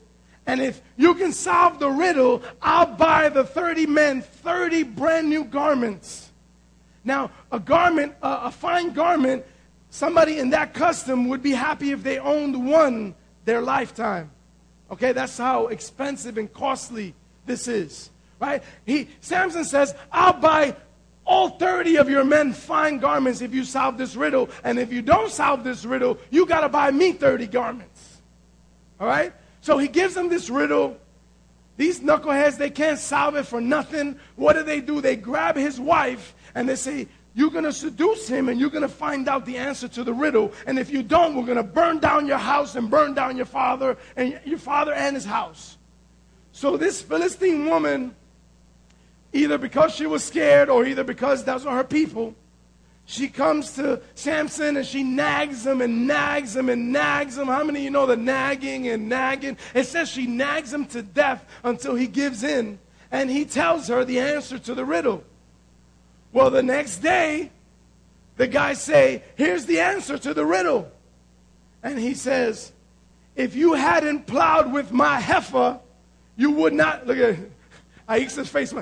[0.46, 5.44] And if you can solve the riddle, I'll buy the 30 men 30 brand new
[5.44, 6.31] garments.
[7.04, 9.44] Now, a garment, a fine garment,
[9.90, 14.30] somebody in that custom would be happy if they owned one their lifetime.
[14.90, 17.14] Okay, that's how expensive and costly
[17.46, 18.10] this is.
[18.38, 18.62] Right?
[18.84, 20.76] He Samson says, I'll buy
[21.24, 24.50] all 30 of your men fine garments if you solve this riddle.
[24.64, 28.20] And if you don't solve this riddle, you got to buy me 30 garments.
[29.00, 29.32] All right?
[29.60, 30.96] So he gives them this riddle.
[31.76, 34.18] These knuckleheads, they can't solve it for nothing.
[34.36, 35.00] What do they do?
[35.00, 38.82] They grab his wife and they say, You're going to seduce him and you're going
[38.82, 40.52] to find out the answer to the riddle.
[40.66, 43.46] And if you don't, we're going to burn down your house and burn down your
[43.46, 45.78] father and your father and his house.
[46.52, 48.14] So this Philistine woman,
[49.32, 52.34] either because she was scared or either because those are her people,
[53.04, 57.48] she comes to Samson and she nags him and nags him and nags him.
[57.48, 59.56] How many of you know the nagging and nagging?
[59.74, 62.78] It says she nags him to death until he gives in
[63.10, 65.24] and he tells her the answer to the riddle.
[66.32, 67.50] Well, the next day,
[68.36, 70.90] the guy say, Here's the answer to the riddle.
[71.82, 72.72] And he says,
[73.36, 75.78] If you hadn't plowed with my heifer,
[76.36, 77.06] you would not.
[77.06, 77.36] Look at
[78.08, 78.74] Aisha's face.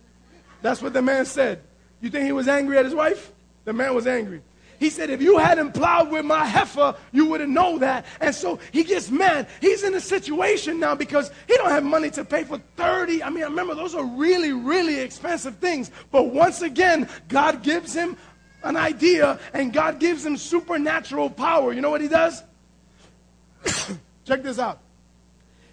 [0.62, 1.62] That's what the man said.
[2.00, 3.32] You think he was angry at his wife?
[3.64, 4.42] The man was angry.
[4.78, 8.06] He said, if you hadn't plowed with my heifer, you wouldn't know that.
[8.20, 9.48] And so he gets mad.
[9.60, 13.22] He's in a situation now because he don't have money to pay for 30.
[13.24, 15.90] I mean, remember, those are really, really expensive things.
[16.12, 18.16] But once again, God gives him
[18.62, 21.72] an idea and God gives him supernatural power.
[21.72, 22.42] You know what he does?
[24.24, 24.78] Check this out.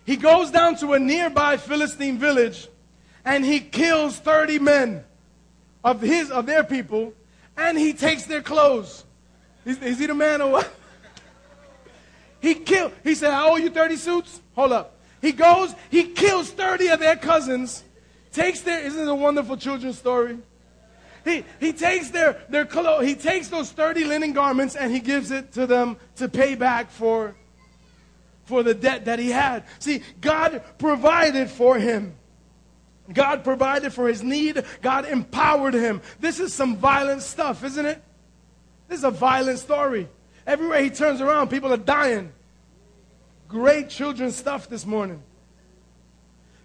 [0.06, 2.68] He goes down to a nearby Philistine village
[3.24, 5.04] and he kills 30 men
[5.84, 7.14] of his of their people
[7.58, 9.04] and he takes their clothes.
[9.66, 10.72] Is, is he the man or what?
[12.40, 14.42] He killed, he said, I owe you 30 suits.
[14.54, 15.00] Hold up.
[15.22, 17.84] He goes, he kills 30 of their cousins,
[18.32, 20.38] takes their, isn't it a wonderful children's story?
[21.24, 25.32] He, he takes their, their clothes, he takes those 30 linen garments and he gives
[25.32, 27.36] it to them to pay back for,
[28.44, 29.64] for the debt that he had.
[29.80, 32.16] See, God provided for him.
[33.14, 34.64] God provided for his need.
[34.82, 36.02] God empowered him.
[36.20, 38.02] This is some violent stuff, isn't it?
[38.88, 40.08] This is a violent story.
[40.48, 42.32] Everywhere he turns around, people are dying.
[43.48, 45.22] Great children's stuff this morning.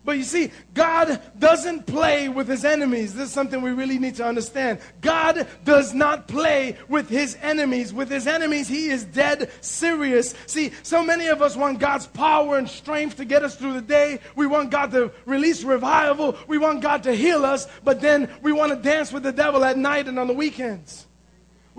[0.02, 3.14] But you see, God doesn't play with his enemies.
[3.14, 4.80] This is something we really need to understand.
[5.02, 7.92] God does not play with his enemies.
[7.92, 10.34] With his enemies, he is dead serious.
[10.46, 13.82] See, so many of us want God's power and strength to get us through the
[13.82, 14.20] day.
[14.36, 16.36] We want God to release revival.
[16.48, 17.66] We want God to heal us.
[17.84, 21.06] But then we want to dance with the devil at night and on the weekends.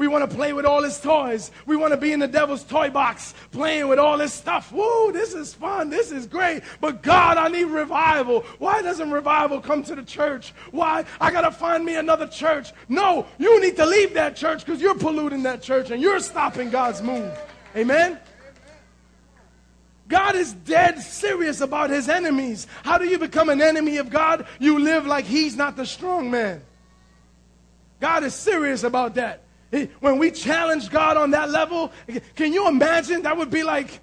[0.02, 1.52] We want to play with all his toys.
[1.68, 4.72] We want to be in the devil's toy box playing with all his stuff.
[4.72, 5.92] Woo, this is fun.
[5.92, 6.64] This is great.
[6.80, 8.42] But God, I need revival.
[8.58, 10.56] Why doesn't revival come to the church?
[10.72, 11.06] Why?
[11.20, 12.74] I got to find me another church.
[12.90, 16.72] No, you need to leave that church because you're polluting that church and you're stopping
[16.72, 17.40] God's move.
[17.76, 18.18] Amen?
[20.08, 22.66] God is dead serious about his enemies.
[22.82, 24.48] How do you become an enemy of God?
[24.58, 26.64] You live like he's not the strong man.
[28.00, 29.44] God is serious about that.
[30.00, 31.92] When we challenge God on that level,
[32.36, 33.22] can you imagine?
[33.22, 34.02] That would be like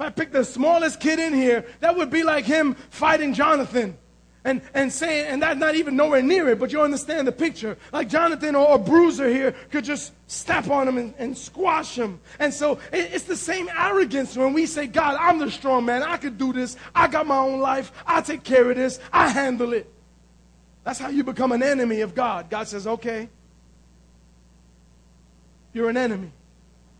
[0.00, 3.98] if I pick the smallest kid in here, that would be like him fighting Jonathan.
[4.42, 7.76] And, and saying, and that's not even nowhere near it, but you understand the picture.
[7.92, 12.18] Like Jonathan or a bruiser here could just step on him and, and squash him.
[12.38, 16.02] And so it, it's the same arrogance when we say, God, I'm the strong man.
[16.02, 16.78] I could do this.
[16.94, 17.92] I got my own life.
[18.06, 18.98] I take care of this.
[19.12, 19.92] I handle it.
[20.84, 22.50] That's how you become an enemy of God.
[22.50, 23.28] God says, okay,
[25.72, 26.32] you're an enemy.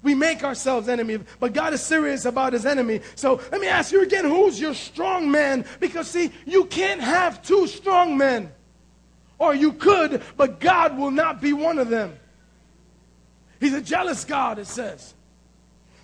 [0.03, 3.01] We make ourselves enemy, but God is serious about his enemy.
[3.17, 5.67] So let me ask you again, who's your strong man?
[5.79, 8.51] Because see, you can't have two strong men.
[9.39, 12.15] Or you could, but God will not be one of them.
[13.59, 15.15] He's a jealous God, it says.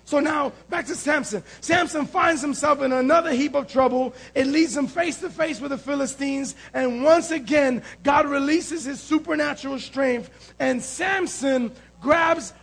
[0.07, 1.43] So now, back to Samson.
[1.59, 4.13] Samson finds himself in another heap of trouble.
[4.33, 6.55] It leads him face to face with the Philistines.
[6.73, 10.53] And once again, God releases his supernatural strength.
[10.59, 12.53] And Samson grabs,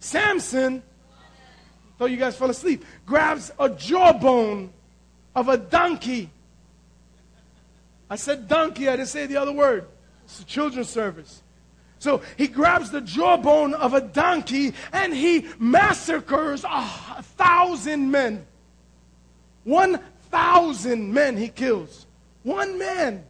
[0.00, 0.82] Samson,
[1.98, 4.72] though you guys fell asleep, grabs a jawbone
[5.36, 6.30] of a donkey.
[8.08, 9.88] I said donkey, I didn't say the other word.
[10.24, 11.42] It's a children's service.
[12.04, 18.44] So he grabs the jawbone of a donkey and he massacres a thousand men.
[19.64, 19.98] One
[20.30, 22.04] thousand men he kills.
[22.42, 23.24] One man.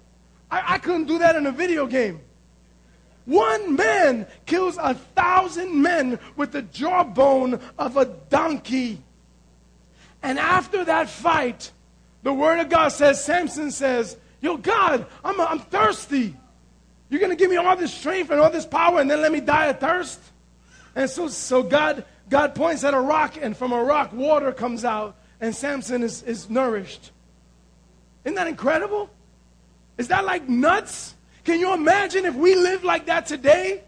[0.51, 2.19] I, I couldn't do that in a video game.
[3.27, 8.99] One man kills a thousand men with the jawbone of a donkey.
[10.21, 11.71] And after that fight,
[12.25, 16.35] the word of God says, Samson says, Yo, God, I'm, I'm thirsty.
[17.09, 19.33] You're going to give me all this strength and all this power and then let
[19.33, 20.21] me die of thirst?
[20.97, 24.85] And so, so God, God points at a rock, and from a rock, water comes
[24.85, 27.11] out, and Samson is, is nourished.
[28.25, 29.11] Isn't that incredible?
[29.99, 31.15] Is that like nuts?
[31.45, 33.83] Can you imagine if we live like that today?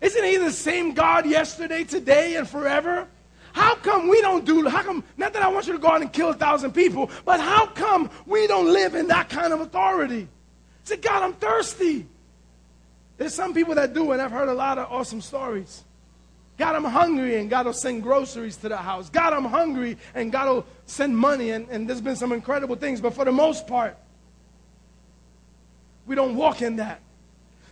[0.00, 3.08] Isn't he the same God yesterday, today, and forever?
[3.52, 6.02] How come we don't do, how come, not that I want you to go out
[6.02, 9.60] and kill a thousand people, but how come we don't live in that kind of
[9.60, 10.28] authority?
[10.84, 12.06] Say, God, I'm thirsty.
[13.18, 15.84] There's some people that do, and I've heard a lot of awesome stories.
[16.56, 19.10] God, I'm hungry, and God will send groceries to the house.
[19.10, 23.00] God, I'm hungry, and God will send money, and, and there's been some incredible things.
[23.00, 23.96] But for the most part,
[26.06, 27.00] we don't walk in that.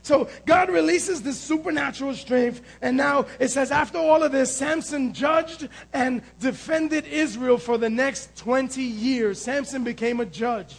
[0.03, 5.13] So God releases this supernatural strength, and now it says, after all of this, Samson
[5.13, 9.41] judged and defended Israel for the next 20 years.
[9.41, 10.77] Samson became a judge.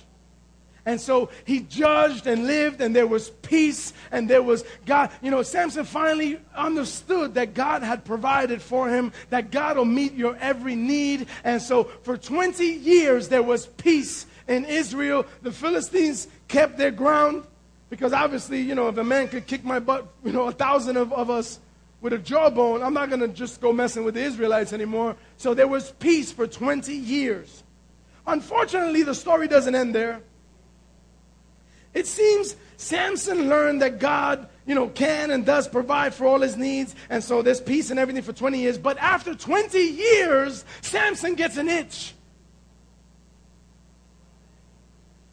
[0.87, 5.11] And so he judged and lived, and there was peace, and there was God.
[5.21, 10.13] You know, Samson finally understood that God had provided for him, that God will meet
[10.13, 11.27] your every need.
[11.43, 15.25] And so for 20 years, there was peace in Israel.
[15.41, 17.43] The Philistines kept their ground
[17.89, 20.95] because obviously, you know, if a man could kick my butt, you know, a thousand
[20.95, 21.59] of, of us
[21.99, 25.17] with a jawbone, I'm not going to just go messing with the Israelites anymore.
[25.35, 27.65] So there was peace for 20 years.
[28.25, 30.21] Unfortunately, the story doesn't end there.
[31.97, 36.55] It seems Samson learned that God, you know, can and does provide for all his
[36.55, 38.77] needs, and so there's peace and everything for 20 years.
[38.77, 42.13] But after 20 years, Samson gets an itch.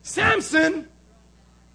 [0.00, 0.88] Samson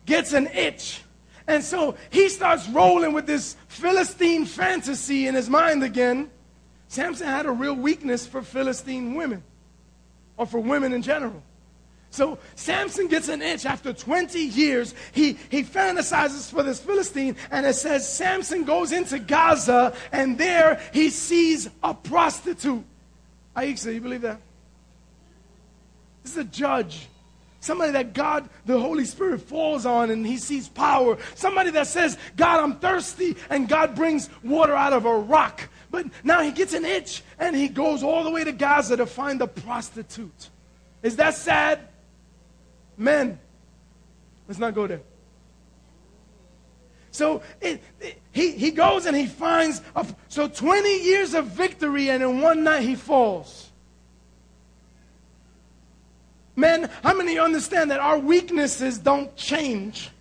[0.07, 1.03] gets an itch.
[1.45, 6.31] And so he starts rolling with this Philistine fantasy in his mind again.
[6.87, 9.43] Samson had a real weakness for Philistine women,
[10.35, 11.43] or for women in general.
[12.11, 14.95] So Samson gets an itch after 20 years.
[15.11, 20.81] He, he fantasizes for this Philistine, and it says Samson goes into Gaza, and there
[20.91, 22.83] he sees a prostitute.
[23.55, 24.39] Aixa, you believe that?
[26.23, 27.07] This is a judge.
[27.61, 31.17] Somebody that God, the Holy Spirit, falls on and he sees power.
[31.35, 35.67] Somebody that says, God, I'm thirsty, and God brings water out of a rock.
[35.91, 39.05] But now he gets an itch and he goes all the way to Gaza to
[39.05, 40.49] find a prostitute.
[41.03, 41.88] Is that sad?
[42.99, 43.39] Men,
[44.47, 45.01] let's not go there.
[47.11, 52.09] So it, it, he, he goes and he finds, a, so 20 years of victory,
[52.09, 53.69] and in one night he falls.
[56.55, 60.11] Men, how many understand that our weaknesses don't change?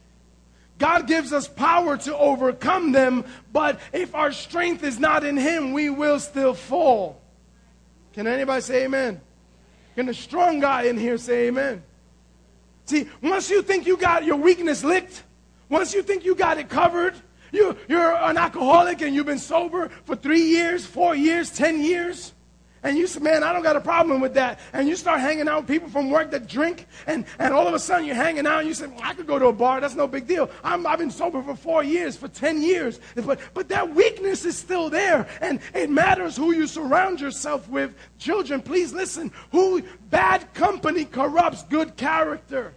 [0.78, 5.72] God gives us power to overcome them, but if our strength is not in Him,
[5.72, 7.20] we will still fall.
[8.12, 9.20] Can anybody say amen?
[9.96, 11.82] Can a strong guy in here say amen?
[12.88, 15.22] See, once you think you got your weakness licked,
[15.68, 17.14] once you think you got it covered,
[17.52, 22.32] you, you're an alcoholic and you've been sober for three years, four years, ten years,
[22.82, 24.60] and you say, man, I don't got a problem with that.
[24.72, 27.74] And you start hanging out with people from work that drink, and, and all of
[27.74, 29.80] a sudden you're hanging out and you say, well, I could go to a bar,
[29.80, 30.50] that's no big deal.
[30.62, 33.00] i have been sober for four years, for 10 years.
[33.14, 37.94] But, but that weakness is still there, and it matters who you surround yourself with.
[38.18, 39.32] Children, please listen.
[39.52, 42.74] Who bad company corrupts good character.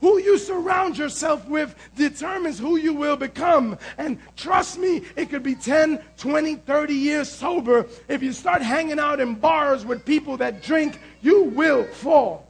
[0.00, 3.78] Who you surround yourself with determines who you will become.
[3.96, 7.86] And trust me, it could be 10, 20, 30 years sober.
[8.06, 12.46] If you start hanging out in bars with people that drink, you will fall.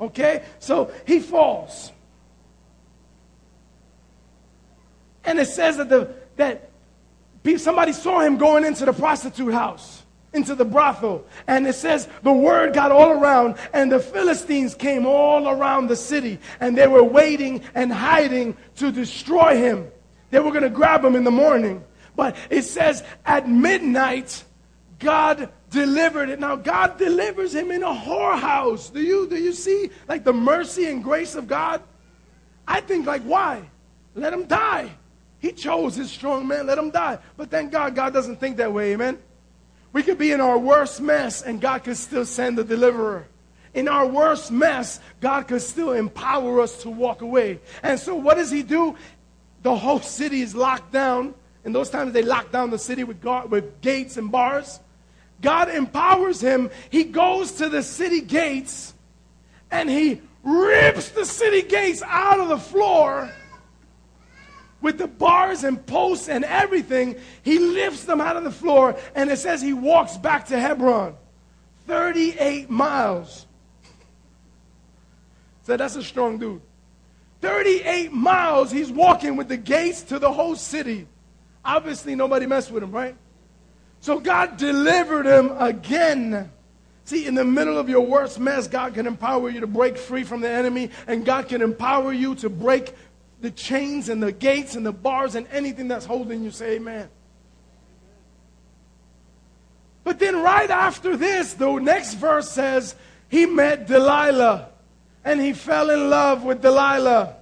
[0.00, 0.42] Okay?
[0.58, 1.92] So he falls.
[5.24, 6.70] And it says that, the, that
[7.58, 9.99] somebody saw him going into the prostitute house
[10.32, 11.24] into the brothel.
[11.46, 15.96] And it says the word got all around, and the Philistines came all around the
[15.96, 19.90] city, and they were waiting and hiding to destroy him.
[20.30, 21.84] They were going to grab him in the morning.
[22.14, 24.44] But it says at midnight,
[24.98, 26.38] God delivered it.
[26.38, 28.92] Now, God delivers him in a whorehouse.
[28.92, 31.82] Do you, do you see like the mercy and grace of God?
[32.66, 33.68] I think like, why?
[34.14, 34.90] Let him die.
[35.38, 36.66] He chose his strong man.
[36.66, 37.18] Let him die.
[37.36, 38.92] But thank God, God doesn't think that way.
[38.92, 39.18] Amen.
[39.92, 43.26] We could be in our worst mess and God could still send a deliverer.
[43.74, 47.60] In our worst mess, God could still empower us to walk away.
[47.82, 48.96] And so, what does He do?
[49.62, 51.34] The whole city is locked down.
[51.64, 54.80] In those times, they locked down the city with, guard, with gates and bars.
[55.40, 56.70] God empowers him.
[56.90, 58.94] He goes to the city gates
[59.70, 63.30] and he rips the city gates out of the floor
[64.80, 69.30] with the bars and posts and everything, he lifts them out of the floor, and
[69.30, 71.16] it says he walks back to Hebron.
[71.86, 73.46] 38 miles.
[75.64, 76.62] So that's a strong dude.
[77.40, 81.06] 38 miles he's walking with the gates to the whole city.
[81.64, 83.16] Obviously, nobody messed with him, right?
[84.00, 86.50] So God delivered him again.
[87.04, 90.22] See, in the middle of your worst mess, God can empower you to break free
[90.22, 92.94] from the enemy, and God can empower you to break
[93.40, 96.50] the chains and the gates and the bars and anything that's holding you.
[96.50, 97.08] Say amen.
[100.04, 102.94] But then, right after this, the next verse says,
[103.28, 104.70] he met Delilah
[105.24, 107.36] and he fell in love with Delilah,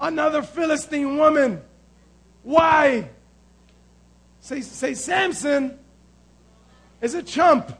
[0.00, 1.62] another Philistine woman.
[2.42, 3.08] Why?
[4.40, 5.78] Say, say Samson
[7.00, 7.72] is a chump.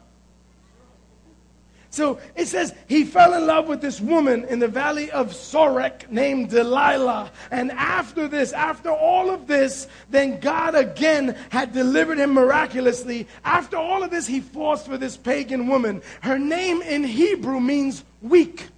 [1.98, 6.08] So it says he fell in love with this woman in the valley of Sorek
[6.08, 7.32] named Delilah.
[7.50, 13.26] And after this, after all of this, then God again had delivered him miraculously.
[13.44, 16.00] After all of this, he falls for this pagan woman.
[16.20, 18.68] Her name in Hebrew means weak.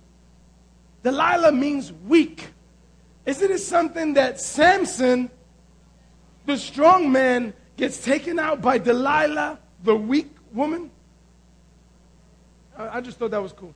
[1.02, 2.46] Delilah means weak.
[3.26, 5.30] Isn't it something that Samson,
[6.46, 10.90] the strong man, gets taken out by Delilah, the weak woman?
[12.88, 13.74] I just thought that was cool.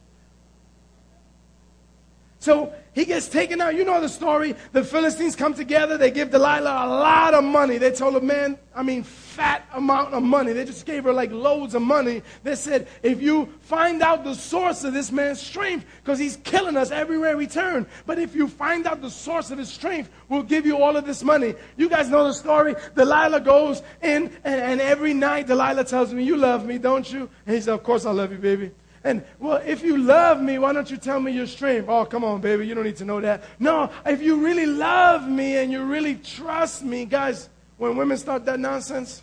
[2.45, 3.75] So he gets taken out.
[3.75, 4.55] You know the story.
[4.73, 5.97] The Philistines come together.
[5.97, 7.79] They give Delilah a lot of money.
[7.79, 10.53] They told her, man, I mean, fat amount of money.
[10.53, 12.21] They just gave her like loads of money.
[12.43, 16.77] They said, if you find out the source of this man's strength, because he's killing
[16.77, 20.43] us everywhere we turn, but if you find out the source of his strength, we'll
[20.43, 21.55] give you all of this money.
[21.79, 22.75] You guys know the story.
[22.95, 27.31] Delilah goes in, and, and every night Delilah tells me, you love me, don't you?
[27.47, 28.71] And he said, of course I love you, baby.
[29.05, 31.91] And, well, if you love me, why don't you tell me your strength?
[31.91, 32.67] Oh, come on, baby.
[32.67, 33.45] You don't need to know that.
[33.59, 38.47] No, if you really love me and you really trust me, guys, when women start
[38.47, 39.23] that nonsense,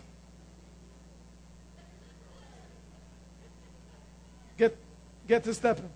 [4.55, 4.77] get,
[5.27, 5.89] get to stepping.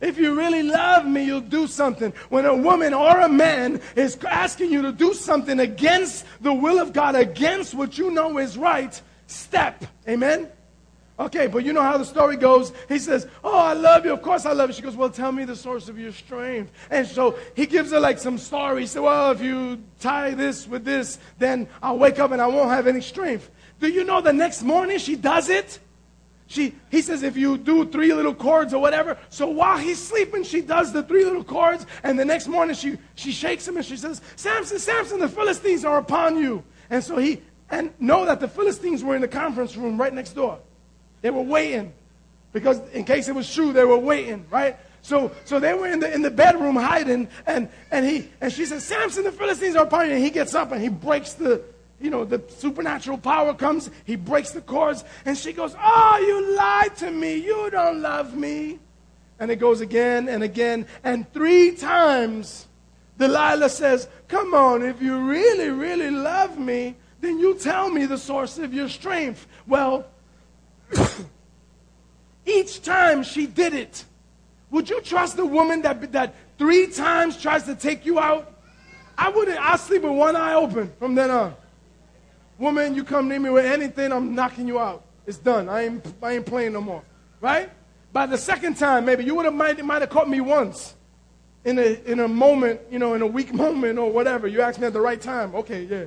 [0.00, 2.12] If you really love me, you'll do something.
[2.28, 6.78] When a woman or a man is asking you to do something against the will
[6.78, 9.84] of God, against what you know is right, step.
[10.08, 10.48] Amen?
[11.20, 12.72] Okay, but you know how the story goes.
[12.88, 14.12] He says, Oh, I love you.
[14.14, 14.74] Of course I love you.
[14.74, 16.72] She goes, Well, tell me the source of your strength.
[16.90, 18.80] And so he gives her like some story.
[18.80, 22.46] He said, Well, if you tie this with this, then I'll wake up and I
[22.46, 23.50] won't have any strength.
[23.80, 25.78] Do you know the next morning she does it?
[26.46, 29.16] She, he says, if you do three little cords or whatever.
[29.28, 31.86] So while he's sleeping, she does the three little cords.
[32.02, 35.84] And the next morning, she, she shakes him and she says, Samson, Samson, the Philistines
[35.84, 36.64] are upon you.
[36.90, 37.40] And so he,
[37.70, 40.58] and know that the Philistines were in the conference room right next door.
[41.22, 41.92] They were waiting.
[42.52, 44.76] Because in case it was true, they were waiting, right?
[45.02, 48.66] So, so they were in the, in the bedroom hiding, and, and, he, and she
[48.66, 50.14] says, Samson, the Philistines are upon you.
[50.14, 51.62] And he gets up and he breaks the,
[52.00, 53.90] you know, the supernatural power comes.
[54.04, 55.04] He breaks the cords.
[55.24, 57.36] And she goes, Oh, you lied to me.
[57.36, 58.78] You don't love me.
[59.38, 60.86] And it goes again and again.
[61.02, 62.66] And three times,
[63.16, 68.18] Delilah says, Come on, if you really, really love me, then you tell me the
[68.18, 69.46] source of your strength.
[69.66, 70.06] Well,
[72.46, 74.04] each time she did it,
[74.70, 78.52] would you trust the woman that, that three times tries to take you out?
[79.18, 79.58] I wouldn't.
[79.60, 81.54] i sleep with one eye open from then on.
[82.58, 85.04] Woman, you come near me with anything, I'm knocking you out.
[85.26, 85.68] It's done.
[85.68, 87.02] I ain't, I ain't playing no more.
[87.40, 87.70] Right?
[88.12, 90.94] By the second time, maybe you would have might, might have caught me once
[91.64, 94.46] in a, in a moment, you know, in a weak moment or whatever.
[94.46, 95.54] You asked me at the right time.
[95.54, 96.04] Okay, yeah.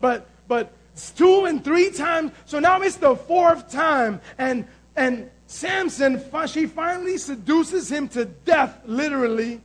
[0.00, 0.72] But, but
[1.16, 2.32] two and three times.
[2.44, 4.20] So now it's the fourth time.
[4.38, 9.60] And, and Samson, she finally seduces him to death, literally.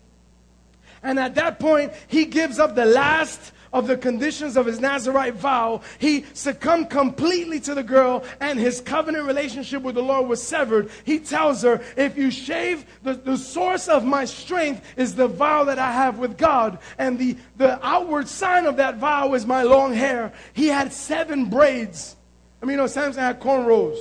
[1.02, 5.34] And at that point, he gives up the last of the conditions of his Nazarite
[5.34, 10.42] vow, he succumbed completely to the girl and his covenant relationship with the Lord was
[10.42, 10.90] severed.
[11.04, 15.66] He tells her, If you shave, the, the source of my strength is the vow
[15.66, 16.78] that I have with God.
[16.98, 20.32] And the, the outward sign of that vow is my long hair.
[20.54, 22.16] He had seven braids.
[22.62, 23.98] I mean, you know, Samson had cornrows.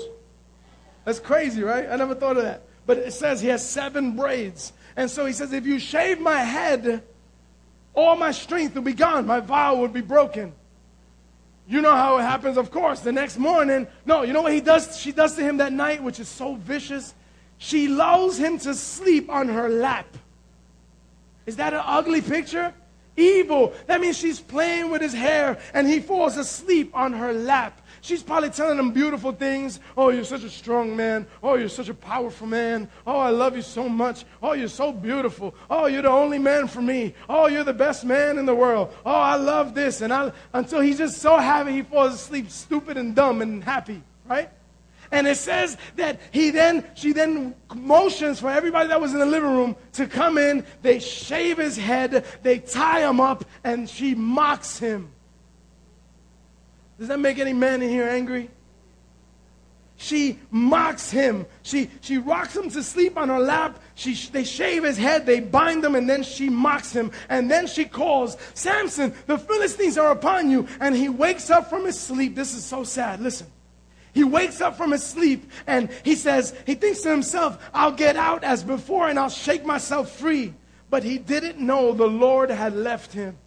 [1.04, 1.88] That's crazy, right?
[1.90, 2.62] I never thought of that.
[2.86, 4.72] But it says he has seven braids.
[4.96, 7.02] And so he says, If you shave my head,
[7.94, 9.26] all my strength will be gone.
[9.26, 10.52] My vow will be broken.
[11.66, 13.00] You know how it happens, of course.
[13.00, 14.98] The next morning, no, you know what he does?
[14.98, 17.14] She does to him that night, which is so vicious.
[17.58, 20.06] She lulls him to sleep on her lap.
[21.46, 22.74] Is that an ugly picture?
[23.16, 23.72] Evil.
[23.86, 27.81] That means she's playing with his hair and he falls asleep on her lap.
[28.02, 29.78] She's probably telling him beautiful things.
[29.96, 31.24] Oh, you're such a strong man.
[31.40, 32.88] Oh, you're such a powerful man.
[33.06, 34.24] Oh, I love you so much.
[34.42, 35.54] Oh, you're so beautiful.
[35.70, 37.14] Oh, you're the only man for me.
[37.28, 38.92] Oh, you're the best man in the world.
[39.06, 40.00] Oh, I love this.
[40.00, 44.02] And I, until he's just so happy, he falls asleep stupid and dumb and happy,
[44.26, 44.50] right?
[45.12, 49.26] And it says that he then, she then motions for everybody that was in the
[49.26, 50.66] living room to come in.
[50.80, 55.12] They shave his head, they tie him up, and she mocks him.
[57.02, 58.48] Does that make any man in here angry?
[59.96, 61.46] She mocks him.
[61.64, 63.80] She, she rocks him to sleep on her lap.
[63.96, 67.10] She, they shave his head, they bind him, and then she mocks him.
[67.28, 70.68] And then she calls, Samson, the Philistines are upon you.
[70.78, 72.36] And he wakes up from his sleep.
[72.36, 73.18] This is so sad.
[73.18, 73.48] Listen.
[74.14, 78.14] He wakes up from his sleep and he says, he thinks to himself, I'll get
[78.14, 80.54] out as before and I'll shake myself free.
[80.88, 83.38] But he didn't know the Lord had left him.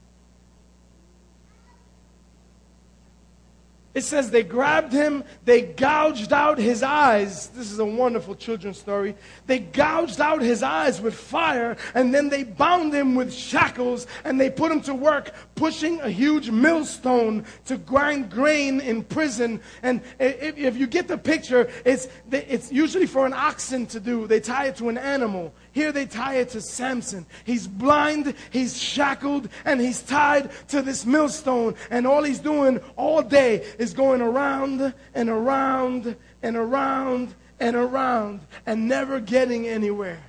[3.95, 7.47] It says they grabbed him, they gouged out his eyes.
[7.47, 9.15] This is a wonderful children's story.
[9.47, 14.37] They gouged out his eyes with fire, and then they bound him with shackles, and
[14.39, 19.61] they put him to work pushing a huge millstone to grind grain in prison.
[19.81, 24.27] And if, you get the picture, it's, it's usually for an oxen to do.
[24.27, 25.53] They tie it to an animal.
[25.75, 27.25] Here they tie it to Samson.
[27.43, 31.75] He's blind, he's shackled, and he's tied to this millstone.
[31.91, 38.39] And all he's doing all day is going around and around and around and around
[38.65, 40.23] and never getting anywhere.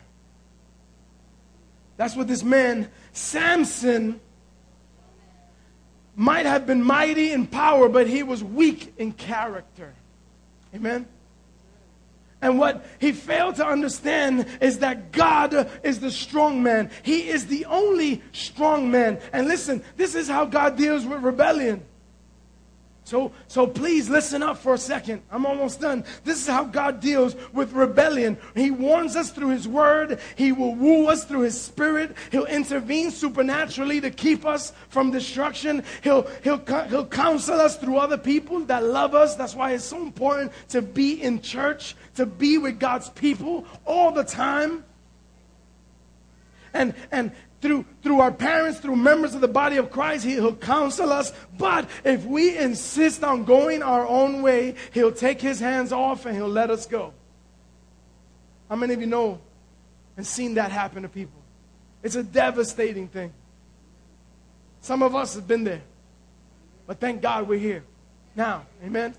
[1.97, 4.21] That's what this man, Samson,
[6.17, 9.95] might have been mighty in power, but he was weak in character.
[10.75, 11.07] Amen?
[12.43, 16.91] And what he failed to understand is that God is the strong man.
[17.03, 19.21] He is the only strong man.
[19.33, 21.83] And listen, this is how God deals with rebellion.
[23.07, 25.23] So, so please listen up for a second.
[25.31, 26.05] I'm almost done.
[26.25, 28.37] This is how God deals with rebellion.
[28.57, 30.19] He warns us through His Word.
[30.35, 32.17] He will woo us through His Spirit.
[32.33, 35.85] He'll intervene supernaturally to keep us from destruction.
[36.03, 39.37] He'll, he'll, he'll counsel us through other people that love us.
[39.37, 44.11] That's why it's so important to be in church, to be with God's people all
[44.11, 44.85] the time.
[46.75, 47.31] And, and,
[47.67, 51.33] through, through our parents, through members of the body of Christ, he, He'll counsel us.
[51.59, 56.37] But if we insist on going our own way, He'll take His hands off and
[56.37, 57.13] He'll let us go.
[58.69, 59.41] How many of you know
[60.17, 61.41] and seen that happen to people?
[62.03, 63.33] It's a devastating thing.
[64.81, 65.83] Some of us have been there.
[66.87, 67.83] But thank God we're here
[68.37, 68.65] now.
[68.85, 69.15] Amen.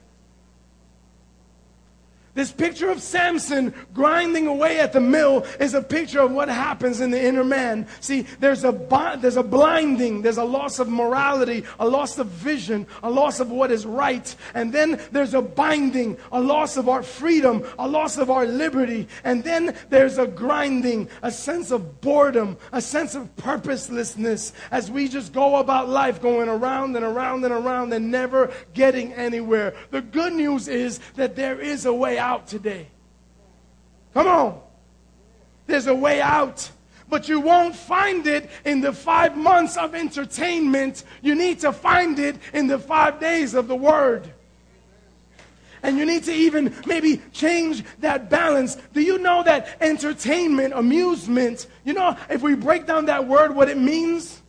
[2.38, 7.01] This picture of Samson grinding away at the mill is a picture of what happens
[7.01, 7.88] in the inner man.
[7.99, 12.85] See, there's a, there's a blinding, there's a loss of morality, a loss of vision,
[13.01, 14.35] a loss of what is right.
[14.53, 19.07] And then there's a binding, a loss of our freedom, a loss of our liberty.
[19.23, 25.07] And then there's a grinding, a sense of boredom, a sense of purposelessness as we
[25.07, 29.73] just go about life going around and around and around and never getting anywhere.
[29.89, 32.88] The good news is that there is a way out today.
[34.13, 34.59] Come on.
[35.65, 36.69] There's a way out.
[37.09, 41.05] But you won't find it in the five months of entertainment.
[41.21, 44.30] You need to find it in the five days of the Word.
[45.84, 48.75] And you need to even maybe change that balance.
[48.93, 53.69] Do you know that entertainment, amusement, you know, if we break down that word, what
[53.69, 54.41] it means?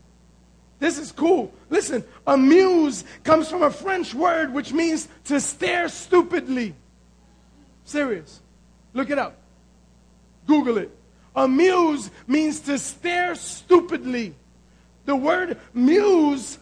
[0.80, 1.52] This is cool.
[1.70, 6.74] Listen, amuse comes from a French word which means to stare stupidly.
[7.88, 8.42] Serious.
[8.92, 9.34] Look it up.
[10.46, 10.94] Google it.
[11.34, 14.34] Amuse means to stare stupidly.
[15.06, 16.58] The word muse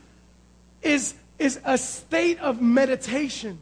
[0.83, 3.59] is, is a state of meditation.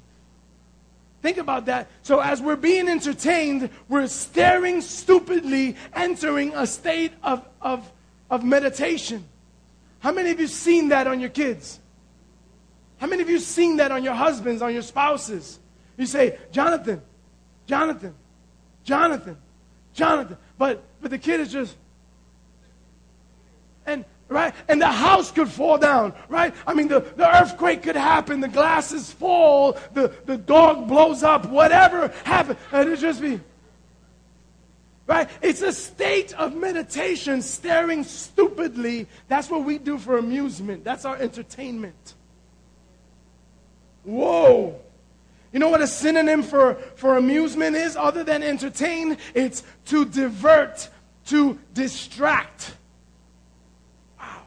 [1.23, 1.89] Think about that.
[2.03, 7.91] So, as we're being entertained, we're staring stupidly, entering a state of, of,
[8.29, 9.25] of meditation.
[10.01, 11.81] How many of you seen that on your kids?
[12.99, 15.59] How many of you seen that on your husbands, on your spouses?
[15.97, 17.01] You say, Jonathan,
[17.67, 18.15] Jonathan,
[18.85, 19.37] Jonathan,
[19.93, 20.37] Jonathan.
[20.59, 21.77] But but the kid is just
[23.87, 24.55] and right?
[24.69, 26.55] And the house could fall down, right?
[26.67, 31.47] I mean, the, the earthquake could happen, the glasses fall, the, the dog blows up,
[31.47, 33.41] whatever happens, and it just be.
[35.07, 35.29] Right?
[35.43, 39.07] It's a state of meditation, staring stupidly.
[39.29, 40.83] That's what we do for amusement.
[40.83, 42.15] That's our entertainment.
[44.05, 44.81] Whoa.
[45.55, 49.19] You know what a synonym for, for amusement is other than entertain?
[49.35, 50.89] It's to divert,
[51.27, 52.75] to distract.
[54.19, 54.43] Wow.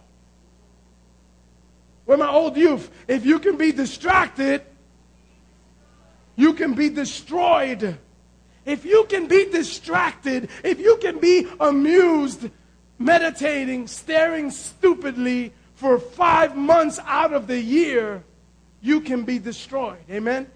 [2.04, 4.64] Where my old youth, if you can be distracted,
[6.36, 7.98] you can be destroyed.
[8.66, 12.50] If you can be distracted, if you can be amused,
[13.00, 18.26] meditating, staring stupidly for five months out of the year,
[18.82, 20.00] you can be destroyed.
[20.12, 20.48] Amen?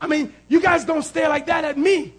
[0.00, 2.14] I mean, you guys don't stare like that at me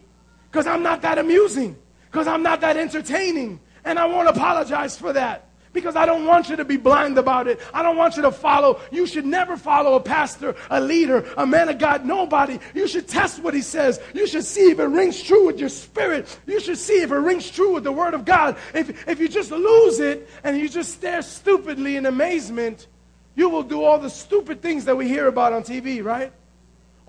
[0.49, 1.75] because I'm not that amusing,
[2.11, 3.59] because I'm not that entertaining.
[3.83, 7.47] And I won't apologize for that because I don't want you to be blind about
[7.47, 7.59] it.
[7.73, 8.79] I don't want you to follow.
[8.91, 12.59] You should never follow a pastor, a leader, a man of God, nobody.
[12.73, 13.99] You should test what he says.
[14.13, 16.39] You should see if it rings true with your spirit.
[16.45, 18.57] You should see if it rings true with the word of God.
[18.73, 22.87] If, if you just lose it and you just stare stupidly in amazement,
[23.35, 26.33] you will do all the stupid things that we hear about on TV, right?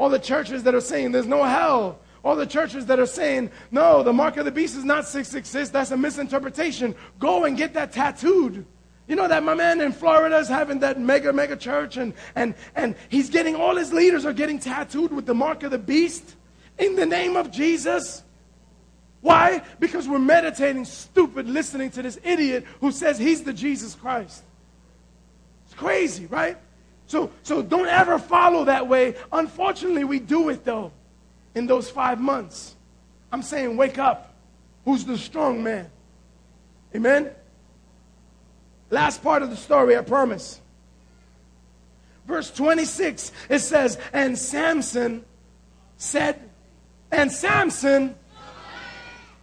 [0.02, 2.00] All the churches that are saying there's no hell.
[2.24, 5.70] All the churches that are saying, no, the mark of the beast is not 666.
[5.70, 6.96] That's a misinterpretation.
[7.20, 8.66] Go and get that tattooed.
[9.06, 12.56] You know that my man in Florida is having that mega, mega church, and, and,
[12.74, 16.34] and he's getting, all his leaders are getting tattooed with the mark of the beast
[16.78, 18.24] in the name of Jesus.
[19.20, 19.62] Why?
[19.78, 24.42] Because we're meditating stupid listening to this idiot who says he's the Jesus Christ.
[25.66, 26.58] It's crazy, right?
[27.12, 29.16] So, so don't ever follow that way.
[29.30, 30.92] Unfortunately, we do it though
[31.54, 32.74] in those five months.
[33.30, 34.34] I'm saying, wake up.
[34.86, 35.90] Who's the strong man?
[36.94, 37.30] Amen?
[38.88, 40.58] Last part of the story, I promise.
[42.26, 45.22] Verse 26, it says, And Samson
[45.98, 46.40] said,
[47.10, 48.14] and Samson,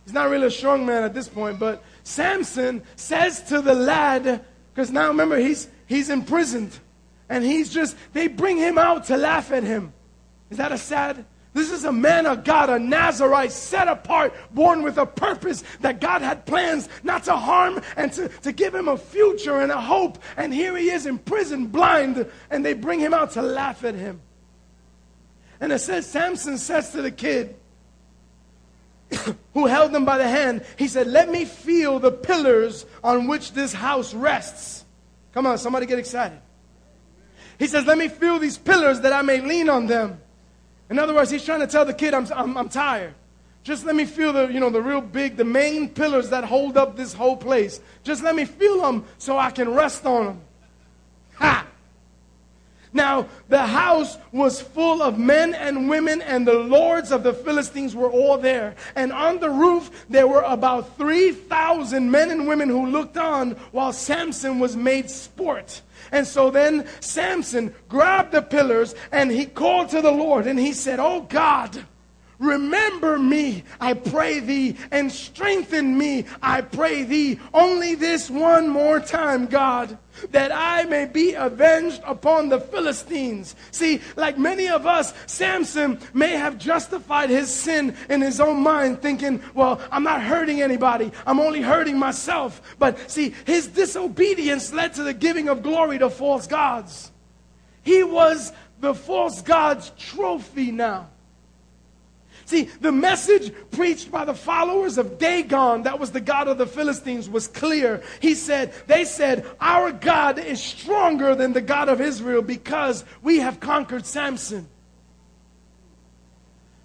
[0.05, 4.43] he's not really a strong man at this point, but Samson says to the lad,
[4.74, 6.80] because now remember, he's, he's imprisoned.
[7.30, 9.94] And he's just, they bring him out to laugh at him.
[10.50, 11.26] Is that a sad?
[11.54, 16.00] This is a man of God, a Nazarite, set apart, born with a purpose that
[16.00, 19.80] God had plans not to harm and to, to give him a future and a
[19.80, 20.20] hope.
[20.38, 23.96] And here he is in prison, blind, and they bring him out to laugh at
[23.96, 24.22] him.
[25.60, 27.56] And it says, Samson says to the kid
[29.54, 33.54] who held him by the hand, he said, Let me feel the pillars on which
[33.54, 34.86] this house rests.
[35.34, 36.40] Come on, somebody get excited.
[37.60, 40.20] He says, Let me feel these pillars that I may lean on them.
[40.89, 43.14] In other words, he's trying to tell the kid, I'm, I'm, I'm tired.
[43.64, 46.78] Just let me feel the, you know, the real big, the main pillars that hold
[46.78, 47.80] up this whole place.
[48.03, 50.41] Just let me feel them so I can rest on them.
[51.36, 51.68] Ha!
[52.91, 57.95] Now, the house was full of men and women, and the lords of the Philistines
[57.95, 58.76] were all there.
[58.95, 63.93] And on the roof, there were about 3,000 men and women who looked on while
[63.93, 65.84] Samson was made sport.
[66.12, 70.74] And so then Samson grabbed the pillars and he called to the Lord and he
[70.74, 71.86] said, Oh God,
[72.40, 79.02] Remember me, I pray thee, and strengthen me, I pray thee, only this one more
[79.02, 79.98] time, God,
[80.32, 83.58] that I may be avenged upon the Philistines.
[83.72, 89.02] See, like many of us, Samson may have justified his sin in his own mind,
[89.02, 92.62] thinking, well, I'm not hurting anybody, I'm only hurting myself.
[92.80, 97.12] But see, his disobedience led to the giving of glory to false gods.
[97.84, 101.10] He was the false god's trophy now.
[102.50, 106.66] See, the message preached by the followers of Dagon, that was the God of the
[106.66, 108.02] Philistines, was clear.
[108.22, 113.38] He said, they said, our God is stronger than the God of Israel because we
[113.38, 114.68] have conquered Samson.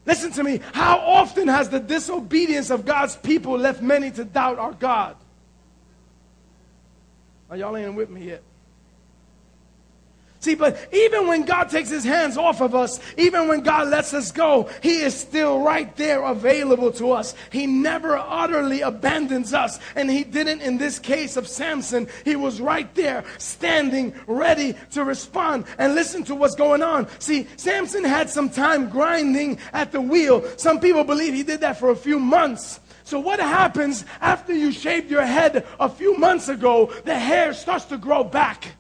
[0.05, 0.61] Listen to me.
[0.75, 5.17] How often has the disobedience of God's people left many to doubt our God?
[7.49, 8.43] Are y'all ain't with me yet?
[10.45, 14.13] See, but even when God takes his hands off of us, even when God lets
[14.13, 17.35] us go, he is still right there available to us.
[17.51, 19.79] He never utterly abandons us.
[19.95, 22.09] And he didn't in this case of Samson.
[22.27, 27.09] He was right there, standing, ready to respond and listen to what's going on.
[27.21, 30.45] See, Samson had some time grinding at the wheel.
[30.59, 32.81] Some people believe he did that for a few months.
[33.05, 36.93] So, what happens after you shaved your head a few months ago?
[37.07, 38.77] The hair starts to grow back.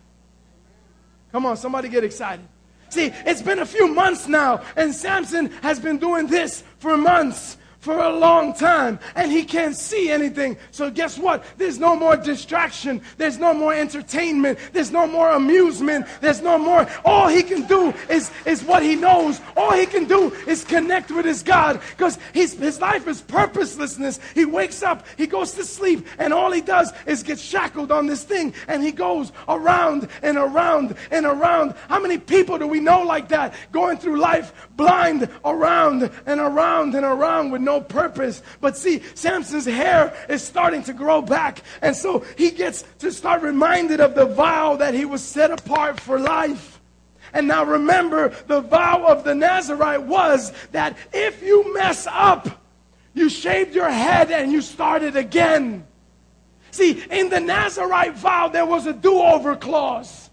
[1.34, 2.46] Come on, somebody get excited.
[2.90, 7.56] See, it's been a few months now, and Samson has been doing this for months
[7.84, 10.56] for a long time and he can't see anything.
[10.70, 11.44] So, guess what?
[11.58, 13.02] There's no more distraction.
[13.18, 14.58] There's no more entertainment.
[14.72, 16.06] There's no more amusement.
[16.22, 16.88] There's no more.
[17.04, 19.40] All he can do is, is what he knows.
[19.54, 24.18] All he can do is connect with his God because his, his life is purposelessness.
[24.32, 28.06] He wakes up, he goes to sleep, and all he does is get shackled on
[28.06, 31.74] this thing and he goes around and around and around.
[31.88, 36.94] How many people do we know like that going through life blind around and around
[36.94, 38.42] and around with no purpose.
[38.60, 41.62] But see, Samson's hair is starting to grow back.
[41.82, 46.00] And so he gets to start reminded of the vow that he was set apart
[46.00, 46.80] for life.
[47.32, 52.62] And now remember, the vow of the Nazarite was that if you mess up,
[53.12, 55.86] you shaved your head and you started again.
[56.70, 60.23] See, in the Nazarite vow, there was a do over clause.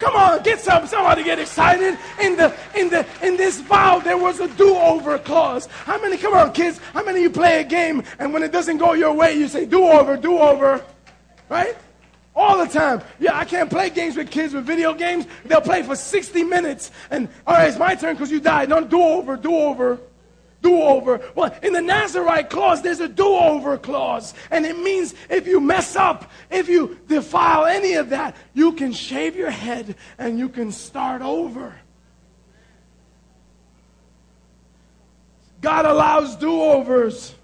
[0.00, 1.98] Come on, get some somebody get excited.
[2.20, 5.66] In the in the in this vow, there was a do-over clause.
[5.66, 6.78] How many come on, kids?
[6.94, 9.66] How many you play a game and when it doesn't go your way, you say
[9.66, 10.82] do-over, do-over?
[11.50, 11.76] Right?
[12.34, 13.02] All the time.
[13.18, 15.26] Yeah, I can't play games with kids with video games.
[15.44, 16.90] They'll play for 60 minutes.
[17.10, 18.70] And all right, it's my turn because you died.
[18.70, 20.00] Don't do over, do over
[20.62, 21.20] do over.
[21.34, 24.34] Well, in the Nazarite clause, there's a do over clause.
[24.50, 28.92] And it means if you mess up, if you defile any of that, you can
[28.92, 31.74] shave your head and you can start over.
[35.60, 37.34] God allows do overs.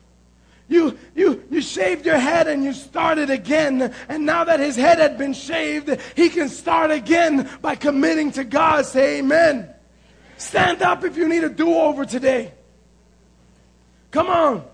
[0.69, 3.95] You, you, you shaved your head and you started again.
[4.09, 8.45] And now that his head had been shaved, he can start again by committing to
[8.45, 8.85] God.
[8.85, 9.73] Say amen.
[10.39, 12.53] Stand up if you need a do over today.
[14.11, 14.65] Come on.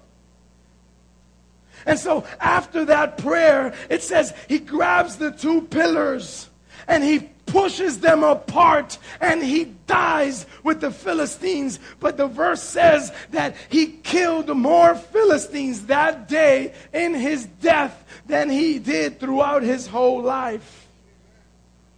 [1.87, 6.49] And so after that prayer, it says he grabs the two pillars
[6.87, 11.79] and he pushes them apart and he dies with the Philistines.
[12.01, 18.49] But the verse says that he killed more Philistines that day in his death than
[18.49, 20.87] he did throughout his whole life.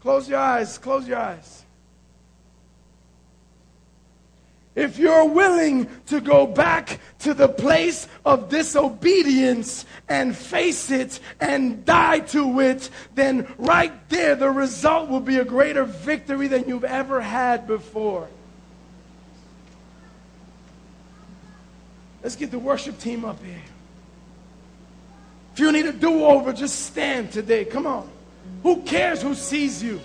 [0.01, 1.64] Close your eyes, close your eyes.
[4.75, 11.85] If you're willing to go back to the place of disobedience and face it and
[11.85, 16.85] die to it, then right there the result will be a greater victory than you've
[16.85, 18.29] ever had before.
[22.25, 23.63] Let's get the worship team up here.
[25.53, 27.65] If you need a do over, just stand today.
[27.65, 28.11] Come on.
[28.65, 30.01] Who cares who sees you?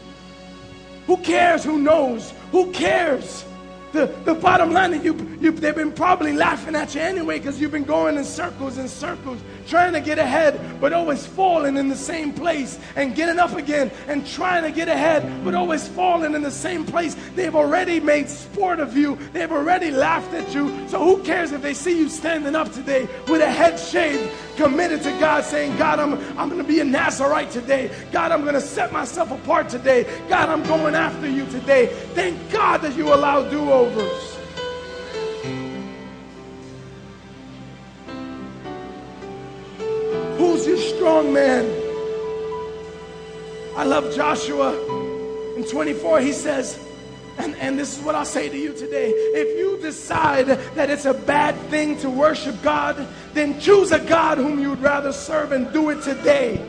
[1.07, 2.33] Who cares who knows?
[2.51, 3.45] Who cares?
[3.91, 7.59] The, the bottom line is you, you, they've been probably laughing at you anyway because
[7.59, 11.87] you've been going in circles and circles trying to get ahead but always falling in
[11.89, 16.35] the same place and getting up again and trying to get ahead but always falling
[16.35, 17.15] in the same place.
[17.35, 19.17] They've already made sport of you.
[19.33, 20.87] They've already laughed at you.
[20.87, 25.01] So who cares if they see you standing up today with a head shaved, committed
[25.03, 27.89] to God, saying, God, I'm, I'm going to be a Nazarite today.
[28.11, 30.05] God, I'm going to set myself apart today.
[30.27, 31.87] God, I'm going after you today.
[32.13, 34.37] Thank God that you allow do overs.
[40.37, 41.63] Who's your strong man?
[43.77, 44.75] I love Joshua.
[45.55, 46.77] In 24, he says,
[47.37, 49.11] and, and this is what I'll say to you today.
[49.11, 54.37] If you decide that it's a bad thing to worship God, then choose a God
[54.39, 56.67] whom you'd rather serve and do it today.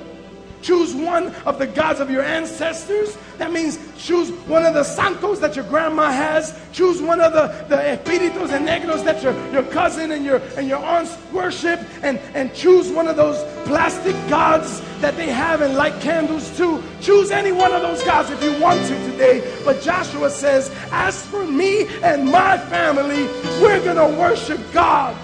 [0.62, 3.16] Choose one of the gods of your ancestors.
[3.38, 6.58] That means choose one of the santos that your grandma has.
[6.72, 10.68] Choose one of the, the espíritus and negros that your, your cousin and your, and
[10.68, 11.80] your aunts worship.
[12.02, 16.82] And, and choose one of those plastic gods that they have and light candles too.
[17.00, 19.60] Choose any one of those gods if you want to today.
[19.64, 23.24] But Joshua says, As for me and my family,
[23.62, 25.16] we're going to worship God.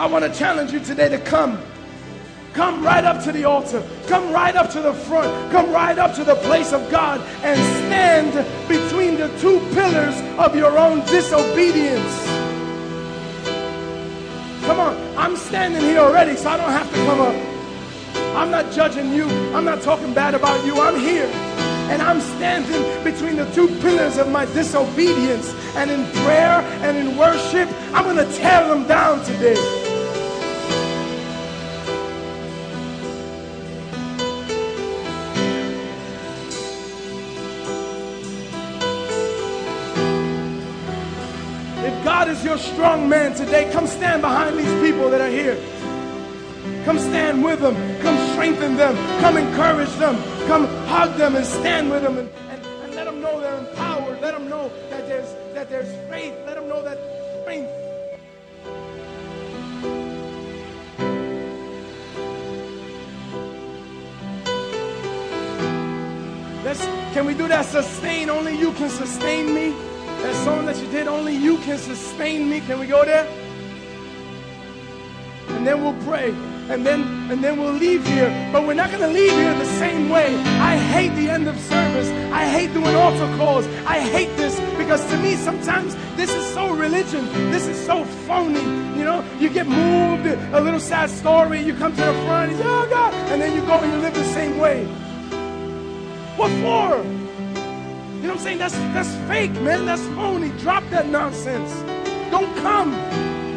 [0.00, 1.60] I want to challenge you today to come.
[2.54, 3.86] Come right up to the altar.
[4.06, 5.52] Come right up to the front.
[5.52, 8.32] Come right up to the place of God and stand
[8.66, 12.24] between the two pillars of your own disobedience.
[14.64, 15.18] Come on.
[15.18, 17.34] I'm standing here already, so I don't have to come up.
[18.34, 19.28] I'm not judging you.
[19.54, 20.80] I'm not talking bad about you.
[20.80, 21.26] I'm here.
[21.92, 25.52] And I'm standing between the two pillars of my disobedience.
[25.76, 29.88] And in prayer and in worship, I'm going to tear them down today.
[42.28, 45.56] Is your strong man today, come stand behind these people that are here.
[46.84, 47.74] Come stand with them.
[48.00, 48.96] Come strengthen them.
[49.20, 50.16] Come encourage them.
[50.46, 54.20] Come hug them and stand with them and, and, and let them know they're empowered.
[54.20, 56.34] Let them know that there's, that there's faith.
[56.46, 56.98] Let them know that
[57.42, 57.70] strength.
[66.64, 67.66] Let's, can we do that?
[67.66, 68.30] Sustain.
[68.30, 69.89] Only you can sustain me.
[70.22, 72.60] That song that you did, only you can sustain me.
[72.60, 73.26] Can we go there?
[75.48, 76.30] And then we'll pray.
[76.70, 78.30] And then and then we'll leave here.
[78.52, 80.36] But we're not gonna leave here the same way.
[80.72, 82.08] I hate the end of service.
[82.32, 83.66] I hate doing altar calls.
[83.86, 87.26] I hate this because to me sometimes this is so religion.
[87.50, 88.60] This is so phony.
[88.98, 92.62] You know, you get moved, a little sad story, you come to the front, say,
[92.64, 94.84] oh God, and then you go and you live the same way.
[96.36, 97.19] What for?
[98.20, 98.58] You know what I'm saying?
[98.58, 99.86] That's that's fake, man.
[99.86, 100.50] That's phony.
[100.58, 101.72] Drop that nonsense.
[102.30, 102.92] Don't come.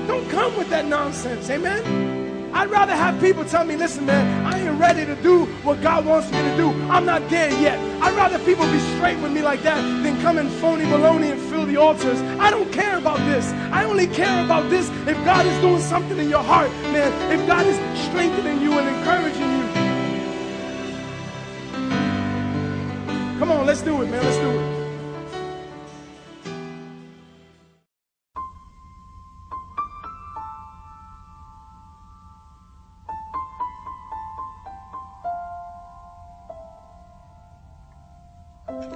[0.07, 1.49] Don't come with that nonsense.
[1.49, 2.51] Amen.
[2.53, 6.05] I'd rather have people tell me, listen, man, I ain't ready to do what God
[6.05, 6.69] wants me to do.
[6.83, 7.77] I'm not there yet.
[8.01, 11.41] I'd rather people be straight with me like that than come and phony baloney and
[11.49, 12.21] fill the altars.
[12.39, 13.51] I don't care about this.
[13.73, 17.11] I only care about this if God is doing something in your heart, man.
[17.37, 17.75] If God is
[18.07, 19.62] strengthening you and encouraging you.
[23.43, 24.23] Come on, let's do it, man.
[24.23, 24.83] Let's do it.